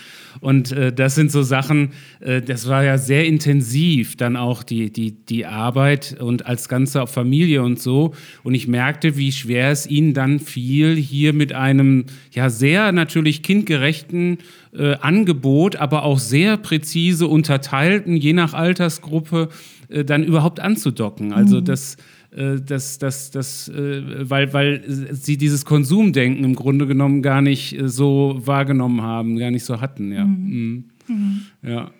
[0.41, 1.89] Und äh, das sind so Sachen,
[2.19, 7.05] äh, das war ja sehr intensiv dann auch die, die, die Arbeit und als ganze
[7.07, 8.13] Familie und so.
[8.43, 13.43] Und ich merkte, wie schwer es ihnen dann fiel, hier mit einem ja sehr natürlich
[13.43, 14.37] kindgerechten
[14.77, 19.49] äh, Angebot, aber auch sehr präzise unterteilten, je nach Altersgruppe,
[19.89, 21.33] äh, dann überhaupt anzudocken.
[21.33, 21.65] Also mhm.
[21.65, 21.97] das
[22.31, 27.77] äh, das, das, das, äh, weil, weil sie dieses Konsumdenken im Grunde genommen gar nicht
[27.77, 30.11] äh, so wahrgenommen haben, gar nicht so hatten.
[30.11, 30.83] Ja, mhm.
[31.07, 31.41] Mhm.
[31.63, 31.91] ja.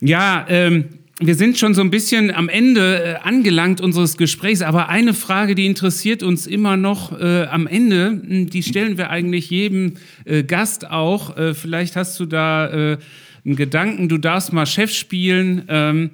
[0.00, 0.86] ja ähm,
[1.20, 5.66] wir sind schon so ein bisschen am Ende angelangt unseres Gesprächs, aber eine Frage, die
[5.66, 10.88] interessiert uns immer noch äh, am Ende, hm, die stellen wir eigentlich jedem äh, Gast
[10.90, 11.36] auch.
[11.36, 15.62] Äh, vielleicht hast du da einen Gedanken, du darfst mal Chef spielen.
[15.68, 16.10] Ähm,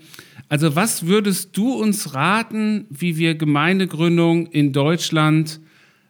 [0.48, 5.60] also was würdest du uns raten, wie wir Gemeindegründung in Deutschland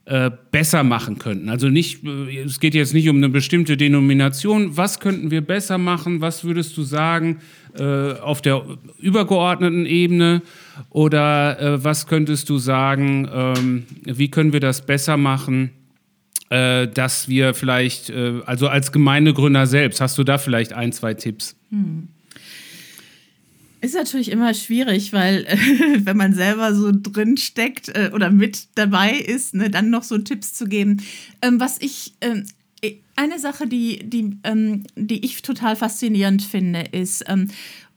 [0.07, 1.49] äh, besser machen könnten?
[1.49, 4.77] Also nicht, äh, es geht jetzt nicht um eine bestimmte Denomination.
[4.77, 6.21] Was könnten wir besser machen?
[6.21, 7.39] Was würdest du sagen
[7.79, 8.65] äh, auf der
[8.99, 10.43] übergeordneten Ebene?
[10.91, 15.71] Oder äh, was könntest du sagen, ähm, wie können wir das besser machen?
[16.51, 18.13] Äh, dass wir vielleicht,
[18.45, 21.57] also als Gemeindegründer selbst, hast du da vielleicht ein, zwei Tipps?
[21.71, 22.09] Hm.
[23.85, 25.59] Ist natürlich immer schwierig, weil äh,
[26.07, 30.17] wenn man selber so drin steckt äh, oder mit dabei ist, ne, dann noch so
[30.17, 31.03] Tipps zu geben.
[31.43, 32.47] Ähm, was ich, ähm,
[33.15, 37.51] eine Sache, die, die, ähm, die ich total faszinierend finde, ist, ähm,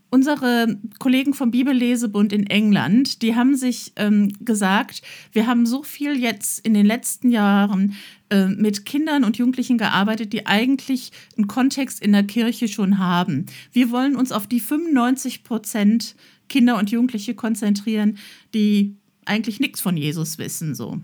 [0.10, 6.20] unsere Kollegen vom Bibellesebund in England, die haben sich ähm, gesagt, wir haben so viel
[6.20, 7.96] jetzt in den letzten Jahren
[8.30, 13.46] äh, mit Kindern und Jugendlichen gearbeitet, die eigentlich einen Kontext in der Kirche schon haben.
[13.72, 16.16] Wir wollen uns auf die 95 Prozent
[16.50, 18.18] Kinder und Jugendliche konzentrieren,
[18.54, 21.00] die eigentlich nichts von Jesus wissen, so.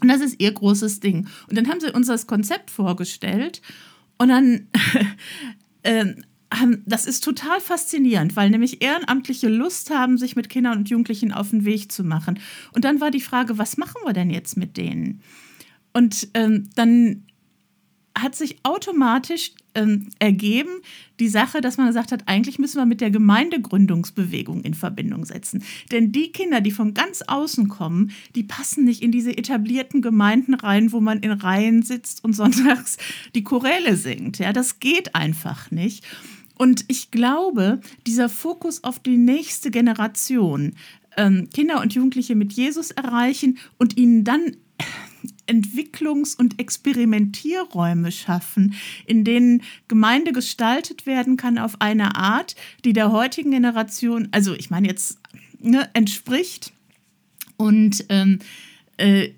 [0.00, 1.26] Und das ist ihr großes Ding.
[1.48, 3.62] Und dann haben sie uns das Konzept vorgestellt
[4.16, 4.68] und dann
[5.82, 6.14] äh,
[6.86, 11.50] das ist total faszinierend, weil nämlich Ehrenamtliche Lust haben, sich mit Kindern und Jugendlichen auf
[11.50, 12.38] den Weg zu machen.
[12.72, 15.22] Und dann war die Frage, was machen wir denn jetzt mit denen?
[15.92, 17.24] Und ähm, dann
[18.22, 20.70] hat sich automatisch ähm, ergeben
[21.20, 25.62] die Sache, dass man gesagt hat, eigentlich müssen wir mit der Gemeindegründungsbewegung in Verbindung setzen.
[25.92, 30.54] Denn die Kinder, die von ganz außen kommen, die passen nicht in diese etablierten Gemeinden
[30.54, 32.96] rein, wo man in Reihen sitzt und sonntags
[33.34, 34.38] die Choräle singt.
[34.38, 36.04] Ja, das geht einfach nicht.
[36.56, 40.74] Und ich glaube, dieser Fokus auf die nächste Generation,
[41.16, 44.56] ähm, Kinder und Jugendliche mit Jesus erreichen und ihnen dann
[45.48, 48.74] Entwicklungs- und Experimentierräume schaffen,
[49.06, 54.70] in denen Gemeinde gestaltet werden kann auf eine Art, die der heutigen Generation, also ich
[54.70, 55.18] meine jetzt,
[55.58, 56.72] ne, entspricht
[57.56, 58.38] und ähm,
[58.98, 59.30] äh,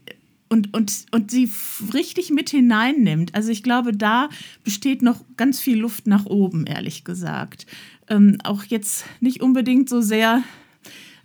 [0.50, 1.48] und, und, und sie
[1.94, 3.36] richtig mit hineinnimmt.
[3.36, 4.28] Also ich glaube, da
[4.64, 7.66] besteht noch ganz viel Luft nach oben, ehrlich gesagt.
[8.08, 10.42] Ähm, auch jetzt nicht unbedingt so sehr,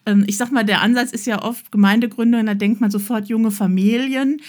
[0.06, 3.50] ähm, ich sag mal, der Ansatz ist ja oft Gemeindegründung, da denkt man sofort junge
[3.50, 4.42] Familien.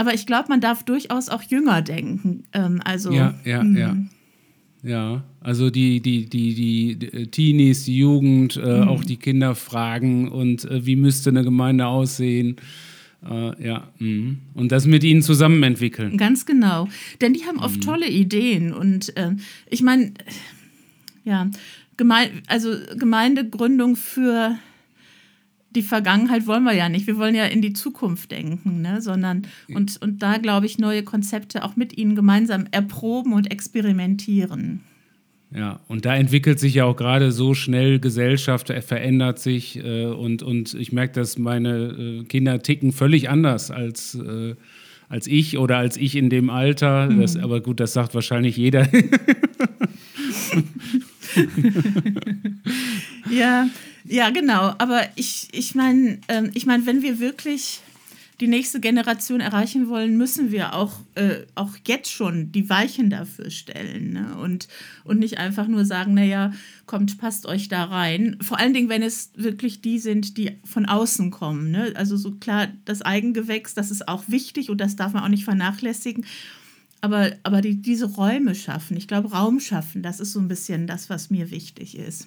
[0.00, 2.44] Aber ich glaube, man darf durchaus auch jünger denken.
[2.54, 3.78] Ähm, also, ja, ja, mh.
[3.78, 3.96] ja.
[4.82, 6.54] Ja, also die, die, die,
[6.96, 11.86] die Teenies, die Jugend, äh, auch die Kinder fragen und äh, wie müsste eine Gemeinde
[11.86, 12.56] aussehen.
[13.22, 14.38] Äh, ja, mhm.
[14.54, 16.16] und das mit ihnen zusammen entwickeln.
[16.16, 16.88] Ganz genau.
[17.20, 18.72] Denn die haben oft tolle Ideen.
[18.72, 19.32] Und äh,
[19.68, 20.14] ich meine,
[21.24, 21.50] ja,
[21.98, 24.56] Geme also Gemeindegründung für
[25.70, 27.06] die Vergangenheit wollen wir ja nicht.
[27.06, 29.00] Wir wollen ja in die Zukunft denken, ne?
[29.00, 34.80] sondern und, und da glaube ich neue Konzepte auch mit ihnen gemeinsam erproben und experimentieren.
[35.52, 40.06] Ja, und da entwickelt sich ja auch gerade so schnell Gesellschaft, er verändert sich äh,
[40.06, 44.54] und, und ich merke, dass meine äh, Kinder ticken völlig anders als, äh,
[45.08, 47.08] als ich oder als ich in dem Alter.
[47.08, 48.88] Das, aber gut, das sagt wahrscheinlich jeder.
[53.30, 53.68] Ja,
[54.04, 54.74] ja, genau.
[54.78, 57.80] Aber ich, ich meine, ähm, ich mein, wenn wir wirklich
[58.40, 63.50] die nächste Generation erreichen wollen, müssen wir auch, äh, auch jetzt schon die Weichen dafür
[63.50, 64.14] stellen.
[64.14, 64.36] Ne?
[64.38, 64.66] Und,
[65.04, 66.52] und nicht einfach nur sagen, naja,
[66.86, 68.38] kommt, passt euch da rein.
[68.40, 71.70] Vor allen Dingen, wenn es wirklich die sind, die von außen kommen.
[71.70, 71.92] Ne?
[71.96, 75.44] Also so klar, das Eigengewächs, das ist auch wichtig und das darf man auch nicht
[75.44, 76.24] vernachlässigen.
[77.02, 80.86] Aber, aber die, diese Räume schaffen, ich glaube, Raum schaffen, das ist so ein bisschen
[80.86, 82.26] das, was mir wichtig ist.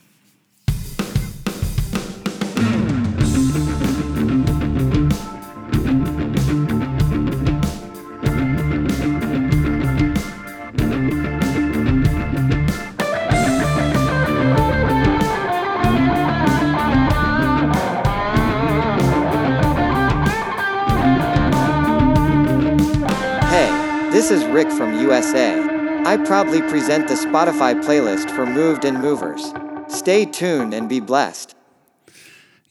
[24.23, 25.59] This is Rick from USA.
[26.05, 29.51] I proudly present the Spotify playlist for Moved and Movers.
[29.89, 31.52] Stay tuned and be blessed.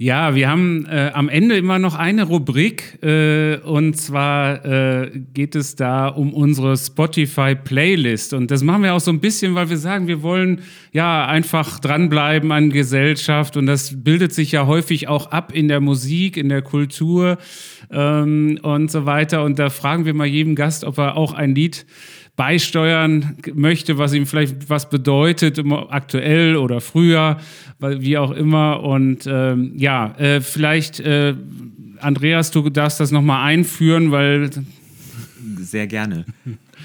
[0.03, 5.55] Ja, wir haben äh, am Ende immer noch eine Rubrik äh, und zwar äh, geht
[5.55, 9.76] es da um unsere Spotify-Playlist und das machen wir auch so ein bisschen, weil wir
[9.76, 13.57] sagen, wir wollen ja einfach dranbleiben an Gesellschaft.
[13.57, 17.38] Und das bildet sich ja häufig auch ab in der Musik, in der Kultur
[17.90, 19.42] ähm, und so weiter.
[19.44, 21.86] Und da fragen wir mal jedem Gast, ob er auch ein Lied
[22.37, 27.39] beisteuern möchte, was ihm vielleicht was bedeutet, immer aktuell oder früher,
[27.78, 28.83] wie auch immer.
[28.83, 31.35] Und ähm, ja, äh, vielleicht, äh,
[32.01, 34.51] Andreas, du darfst das nochmal einführen, weil
[35.59, 36.24] Sehr gerne.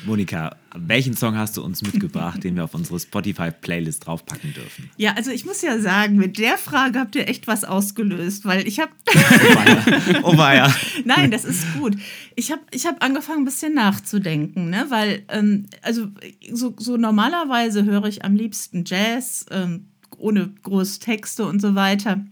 [0.06, 4.90] Monika, welchen Song hast du uns mitgebracht, den wir auf unsere Spotify-Playlist draufpacken dürfen?
[4.98, 8.68] Ja, also ich muss ja sagen, mit der Frage habt ihr echt was ausgelöst, weil
[8.68, 10.22] ich habe, Oh weia.
[10.24, 10.76] Oh weia.
[11.06, 11.96] nein, das ist gut.
[12.36, 14.86] Ich habe ich hab angefangen, ein bisschen nachzudenken, ne?
[14.90, 16.08] weil, ähm, also
[16.52, 22.26] so, so normalerweise höre ich am liebsten Jazz, ähm, ohne große Texte und so weiter.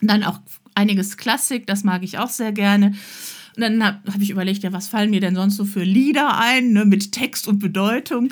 [0.00, 0.40] Und dann auch
[0.74, 2.94] einiges Klassik, das mag ich auch sehr gerne.
[3.56, 6.38] Und dann habe hab ich überlegt, ja, was fallen mir denn sonst so für Lieder
[6.38, 8.28] ein, ne, mit Text und Bedeutung.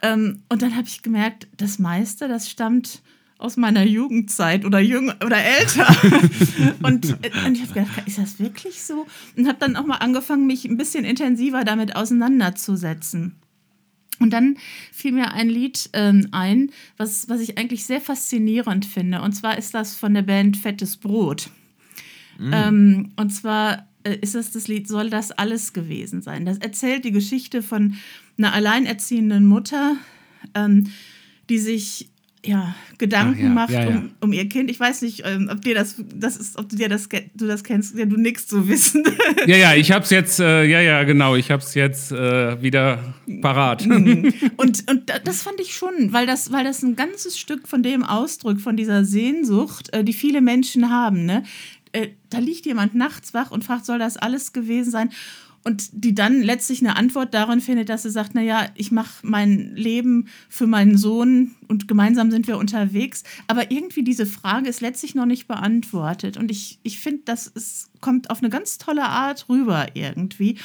[0.00, 3.02] Ähm, und dann habe ich gemerkt, das meiste, das stammt
[3.38, 5.88] aus meiner Jugendzeit oder jünger oder älter.
[6.82, 7.06] und,
[7.46, 9.06] und ich habe gedacht, ist das wirklich so?
[9.36, 13.36] Und habe dann auch mal angefangen, mich ein bisschen intensiver damit auseinanderzusetzen.
[14.20, 14.56] Und dann
[14.92, 19.20] fiel mir ein Lied ähm, ein, was, was ich eigentlich sehr faszinierend finde.
[19.20, 21.50] Und zwar ist das von der Band Fettes Brot.
[22.40, 26.44] Ähm, und zwar ist das das Lied Soll das alles gewesen sein?
[26.44, 27.94] Das erzählt die Geschichte von
[28.38, 29.96] einer alleinerziehenden Mutter,
[30.54, 30.88] ähm,
[31.48, 32.08] die sich
[32.44, 33.96] ja, Gedanken ja, macht ja, ja.
[33.98, 34.68] Um, um ihr Kind.
[34.70, 37.62] Ich weiß nicht, ähm, ob dir das, das ist, ob du dir das, du das
[37.62, 37.96] kennst.
[37.96, 39.04] Ja, du nix zu wissen.
[39.46, 43.86] ja, ja, ich hab's jetzt, äh, ja, ja, genau, ich hab's jetzt äh, wieder parat.
[43.86, 47.84] und, und da- das fand ich schon, weil das, weil das ein ganzes Stück von
[47.84, 51.44] dem Ausdruck, von dieser Sehnsucht, äh, die viele Menschen haben, ne?
[51.92, 55.10] Äh, da liegt jemand nachts wach und fragt, soll das alles gewesen sein?
[55.64, 59.76] Und die dann letztlich eine Antwort darin findet, dass sie sagt, naja, ich mache mein
[59.76, 63.22] Leben für meinen Sohn und gemeinsam sind wir unterwegs.
[63.46, 66.36] Aber irgendwie diese Frage ist letztlich noch nicht beantwortet.
[66.36, 70.58] Und ich, ich finde, das ist, kommt auf eine ganz tolle Art rüber irgendwie.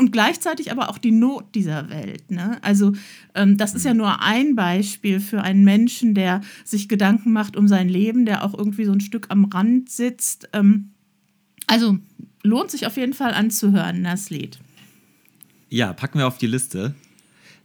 [0.00, 2.30] Und gleichzeitig aber auch die Not dieser Welt.
[2.30, 2.56] Ne?
[2.62, 2.94] Also
[3.34, 7.68] ähm, das ist ja nur ein Beispiel für einen Menschen, der sich Gedanken macht um
[7.68, 10.48] sein Leben, der auch irgendwie so ein Stück am Rand sitzt.
[10.54, 10.92] Ähm,
[11.66, 11.98] also
[12.42, 14.58] lohnt sich auf jeden Fall anzuhören, das Lied.
[15.68, 16.94] Ja, packen wir auf die Liste.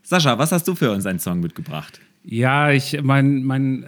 [0.03, 2.01] Sascha, was hast du für uns einen Song mitgebracht?
[2.25, 3.87] Ja, ich mein, mein äh,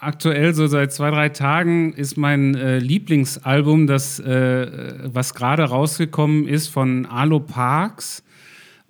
[0.00, 6.46] aktuell so seit zwei, drei Tagen ist mein äh, Lieblingsalbum, das äh, was gerade rausgekommen
[6.46, 8.22] ist von Alo Parks.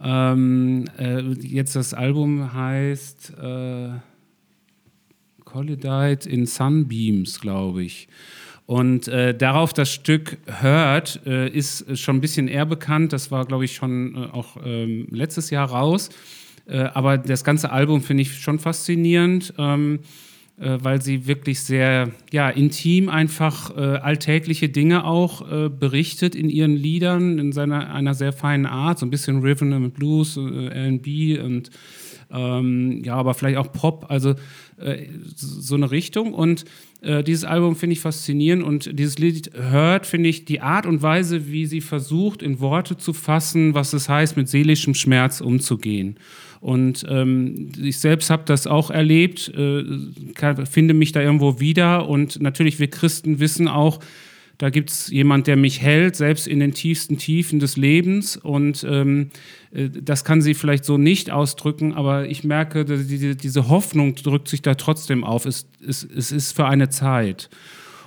[0.01, 3.89] Ähm, äh, jetzt das Album heißt äh,
[5.45, 8.09] Collidite in Sunbeams, glaube ich.
[8.67, 13.15] Und äh, darauf das Stück hört, äh, ist schon ein bisschen eher bekannt.
[13.15, 16.11] Das war, glaube ich, schon äh, auch ähm, letztes Jahr raus.
[16.67, 19.55] Äh, aber das ganze Album finde ich schon faszinierend.
[19.57, 20.28] Ähm, äh,
[20.61, 26.75] weil sie wirklich sehr ja, intim einfach äh, alltägliche Dinge auch äh, berichtet in ihren
[26.75, 31.43] Liedern, in seiner, einer sehr feinen Art, so ein bisschen Rhythm and Blues, äh, RB
[31.45, 31.71] und
[32.31, 34.35] ähm, ja, aber vielleicht auch Pop, also
[34.79, 36.35] äh, so eine Richtung.
[36.35, 36.65] Und
[37.01, 41.03] äh, dieses Album finde ich faszinierend und dieses Lied hört, finde ich, die Art und
[41.03, 46.17] Weise, wie sie versucht, in Worte zu fassen, was es heißt, mit seelischem Schmerz umzugehen.
[46.61, 49.85] Und ähm, ich selbst habe das auch erlebt, äh,
[50.35, 52.09] kann, finde mich da irgendwo wieder.
[52.09, 54.01] Und natürlich, wir Christen wissen auch,
[54.59, 58.37] da gibt es jemand, der mich hält, selbst in den tiefsten Tiefen des Lebens.
[58.37, 59.31] Und ähm,
[59.73, 64.49] äh, das kann sie vielleicht so nicht ausdrücken, aber ich merke, diese, diese Hoffnung drückt
[64.49, 65.47] sich da trotzdem auf.
[65.47, 67.49] Es, es, es ist für eine Zeit.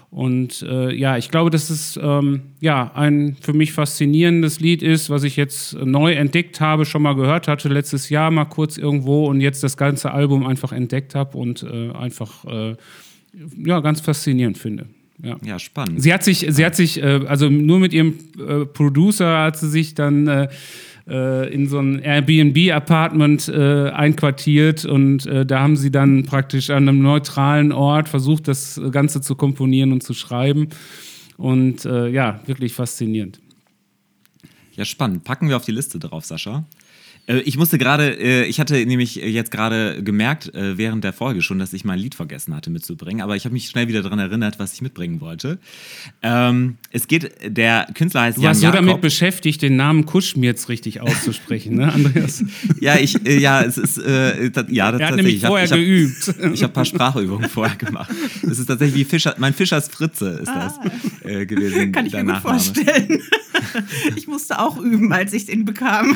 [0.10, 5.10] Und äh, ja, ich glaube, dass es ähm, ja, ein für mich faszinierendes Lied ist,
[5.10, 9.28] was ich jetzt neu entdeckt habe, schon mal gehört hatte, letztes Jahr mal kurz irgendwo
[9.28, 12.76] und jetzt das ganze Album einfach entdeckt habe und äh, einfach äh,
[13.66, 14.88] ja, ganz faszinierend finde.
[15.24, 15.38] Ja.
[15.44, 16.02] ja, spannend.
[16.02, 19.70] Sie hat sich, sie hat sich, äh, also nur mit ihrem äh, Producer hat sie
[19.70, 20.28] sich dann
[21.08, 26.88] äh, in so ein Airbnb-Apartment äh, einquartiert und äh, da haben sie dann praktisch an
[26.88, 30.70] einem neutralen Ort versucht, das Ganze zu komponieren und zu schreiben.
[31.38, 33.40] Und äh, ja, wirklich faszinierend.
[34.76, 35.24] Ja, spannend.
[35.24, 36.66] Packen wir auf die Liste drauf, Sascha.
[37.28, 41.42] Äh, ich musste gerade, äh, ich hatte nämlich jetzt gerade gemerkt, äh, während der Folge
[41.42, 44.20] schon, dass ich mein Lied vergessen hatte mitzubringen, aber ich habe mich schnell wieder daran
[44.20, 45.60] erinnert, was ich mitbringen wollte.
[46.22, 48.80] Ähm, es geht, der Künstler heißt du Jan warst so Jakob.
[48.86, 52.44] damit beschäftigt, den Namen Kuschmirz richtig auszusprechen, ne, Andreas?
[52.80, 55.16] ja, ich, ja, es ist, äh, ja, das Er hat tatsächlich.
[55.16, 56.28] nämlich Ich hab- vorher ich hab, geübt.
[56.54, 58.12] Ich habe ein paar Sprachübungen vorher gemacht.
[58.44, 60.74] Das ist tatsächlich wie Fischer, mein Fischers Fritze ist das
[61.24, 61.90] äh, gewesen.
[61.90, 61.92] Ah.
[61.92, 62.60] Kann ich mir gut Nachname.
[62.60, 63.22] vorstellen.
[64.16, 66.16] ich musste auch üben, als ich den bekam.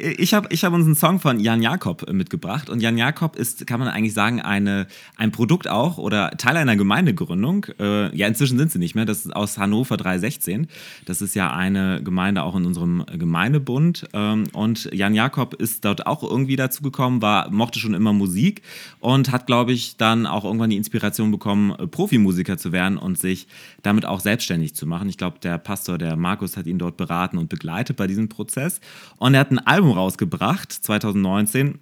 [0.00, 3.36] Ich habe ich hab uns einen Song von Jan Jakob äh, mitgebracht und Jan Jakob
[3.36, 4.86] ist, kann man eigentlich sagen, eine,
[5.16, 7.66] ein Produkt auch oder Teil einer Gemeindegründung.
[7.78, 9.04] Äh, ja, inzwischen sind sie nicht mehr.
[9.04, 10.68] Das ist aus Hannover 316.
[11.04, 14.08] Das ist ja eine Gemeinde auch in unserem Gemeindebund.
[14.14, 17.20] Ähm, und Jan Jakob ist dort auch irgendwie dazu gekommen,
[17.50, 18.62] mochte schon immer Musik
[19.00, 23.18] und hat, glaube ich, dann auch irgendwann die Inspiration bekommen, äh, Profimusiker zu werden und
[23.18, 23.48] sich
[23.82, 25.10] damit auch selbstständig zu machen.
[25.10, 28.80] Ich glaube, der Pastor, der Markus, hat ihn dort beraten und begleitet bei diesem Prozess.
[29.18, 31.78] Und er hat ein Album rausgebracht, 2019,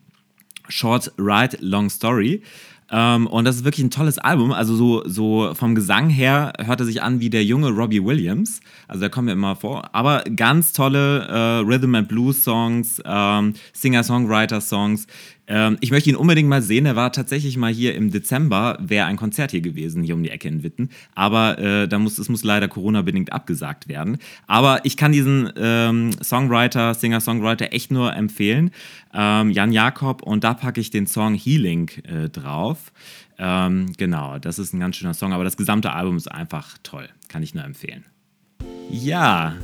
[0.69, 2.43] Short Ride, Long Story.
[2.91, 4.53] Ähm, und das ist wirklich ein tolles Album.
[4.53, 8.61] Also so, so vom Gesang her hört er sich an wie der junge Robbie Williams.
[8.87, 9.95] Also da kommen wir immer vor.
[9.95, 15.07] Aber ganz tolle äh, Rhythm and Blues Songs, ähm, Singer-Songwriter Songs.
[15.49, 16.87] Ähm, ich möchte ihn unbedingt mal sehen.
[16.87, 20.31] Er war tatsächlich mal hier im Dezember, wäre ein Konzert hier gewesen, hier um die
[20.31, 20.91] Ecke in Witten.
[21.15, 24.19] Aber äh, da muss, es muss leider Corona-bedingt abgesagt werden.
[24.47, 28.71] Aber ich kann diesen ähm, Songwriter, Singer-Songwriter echt nur empfehlen.
[29.15, 32.93] Ähm, Jan Jakob und da packe ich den Song Healing äh, drauf.
[33.39, 37.09] Ähm, genau, das ist ein ganz schöner Song, aber das gesamte Album ist einfach toll.
[37.29, 38.05] Kann ich nur empfehlen.
[38.91, 39.55] Ja,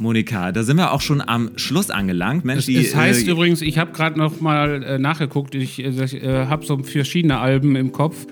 [0.00, 2.46] Monika, da sind wir auch schon am Schluss angelangt.
[2.46, 5.78] Mensch, Es, die, es heißt äh, übrigens, ich habe gerade noch mal äh, nachgeguckt, ich,
[5.78, 8.26] äh, äh, habe so verschiedene Alben im Kopf.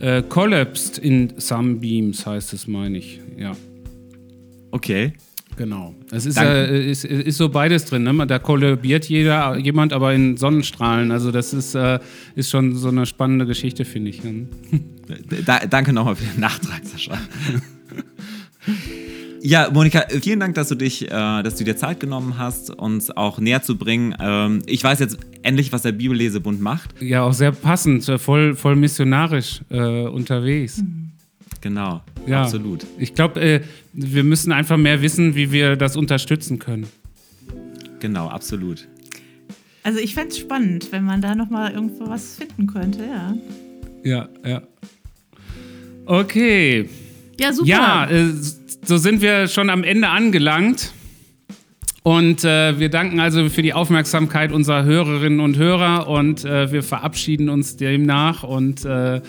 [0.00, 3.20] Äh, Collapsed in Sunbeams heißt es, meine ich.
[3.36, 3.52] Ja,
[4.70, 5.12] okay.
[5.56, 5.94] genau.
[6.10, 8.04] Es ist, äh, ist, ist so beides drin.
[8.04, 8.26] Ne?
[8.26, 11.12] Da kollabiert jeder, jemand aber in Sonnenstrahlen.
[11.12, 11.98] Also das ist, äh,
[12.34, 14.24] ist schon so eine spannende Geschichte, finde ich.
[14.24, 14.46] ne?
[15.44, 17.18] Da, danke nochmal für den Nachtrag, Sascha.
[19.42, 23.10] Ja, Monika, vielen Dank, dass du dich, äh, dass du dir Zeit genommen hast, uns
[23.10, 24.14] auch näher zu bringen.
[24.20, 27.00] Ähm, ich weiß jetzt endlich, was der Bibellesebund macht.
[27.00, 30.82] Ja, auch sehr passend, äh, voll, voll missionarisch äh, unterwegs.
[31.62, 32.42] Genau, Ja.
[32.42, 32.86] absolut.
[32.98, 33.60] Ich glaube, äh,
[33.94, 36.86] wir müssen einfach mehr wissen, wie wir das unterstützen können.
[38.00, 38.88] Genau, absolut.
[39.82, 43.34] Also ich fände es spannend, wenn man da nochmal irgendwo was finden könnte, ja.
[44.04, 44.62] Ja, ja.
[46.04, 46.88] Okay.
[47.38, 47.68] Ja, super.
[47.68, 48.32] Ja, äh,
[48.82, 50.92] so sind wir schon am Ende angelangt.
[52.02, 56.82] Und äh, wir danken also für die Aufmerksamkeit unserer Hörerinnen und Hörer und äh, wir
[56.82, 59.20] verabschieden uns demnach und äh,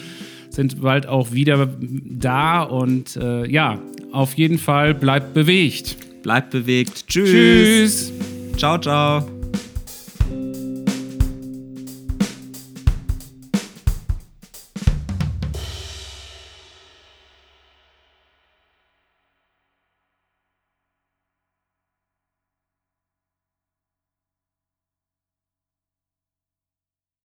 [0.50, 2.62] sind bald auch wieder da.
[2.64, 3.80] Und äh, ja,
[4.14, 5.98] auf jeden Fall bleibt bewegt.
[6.24, 7.08] Bleibt bewegt.
[7.08, 7.32] Tschüss.
[7.32, 8.14] Tschüss.
[8.58, 9.41] Ciao, ciao.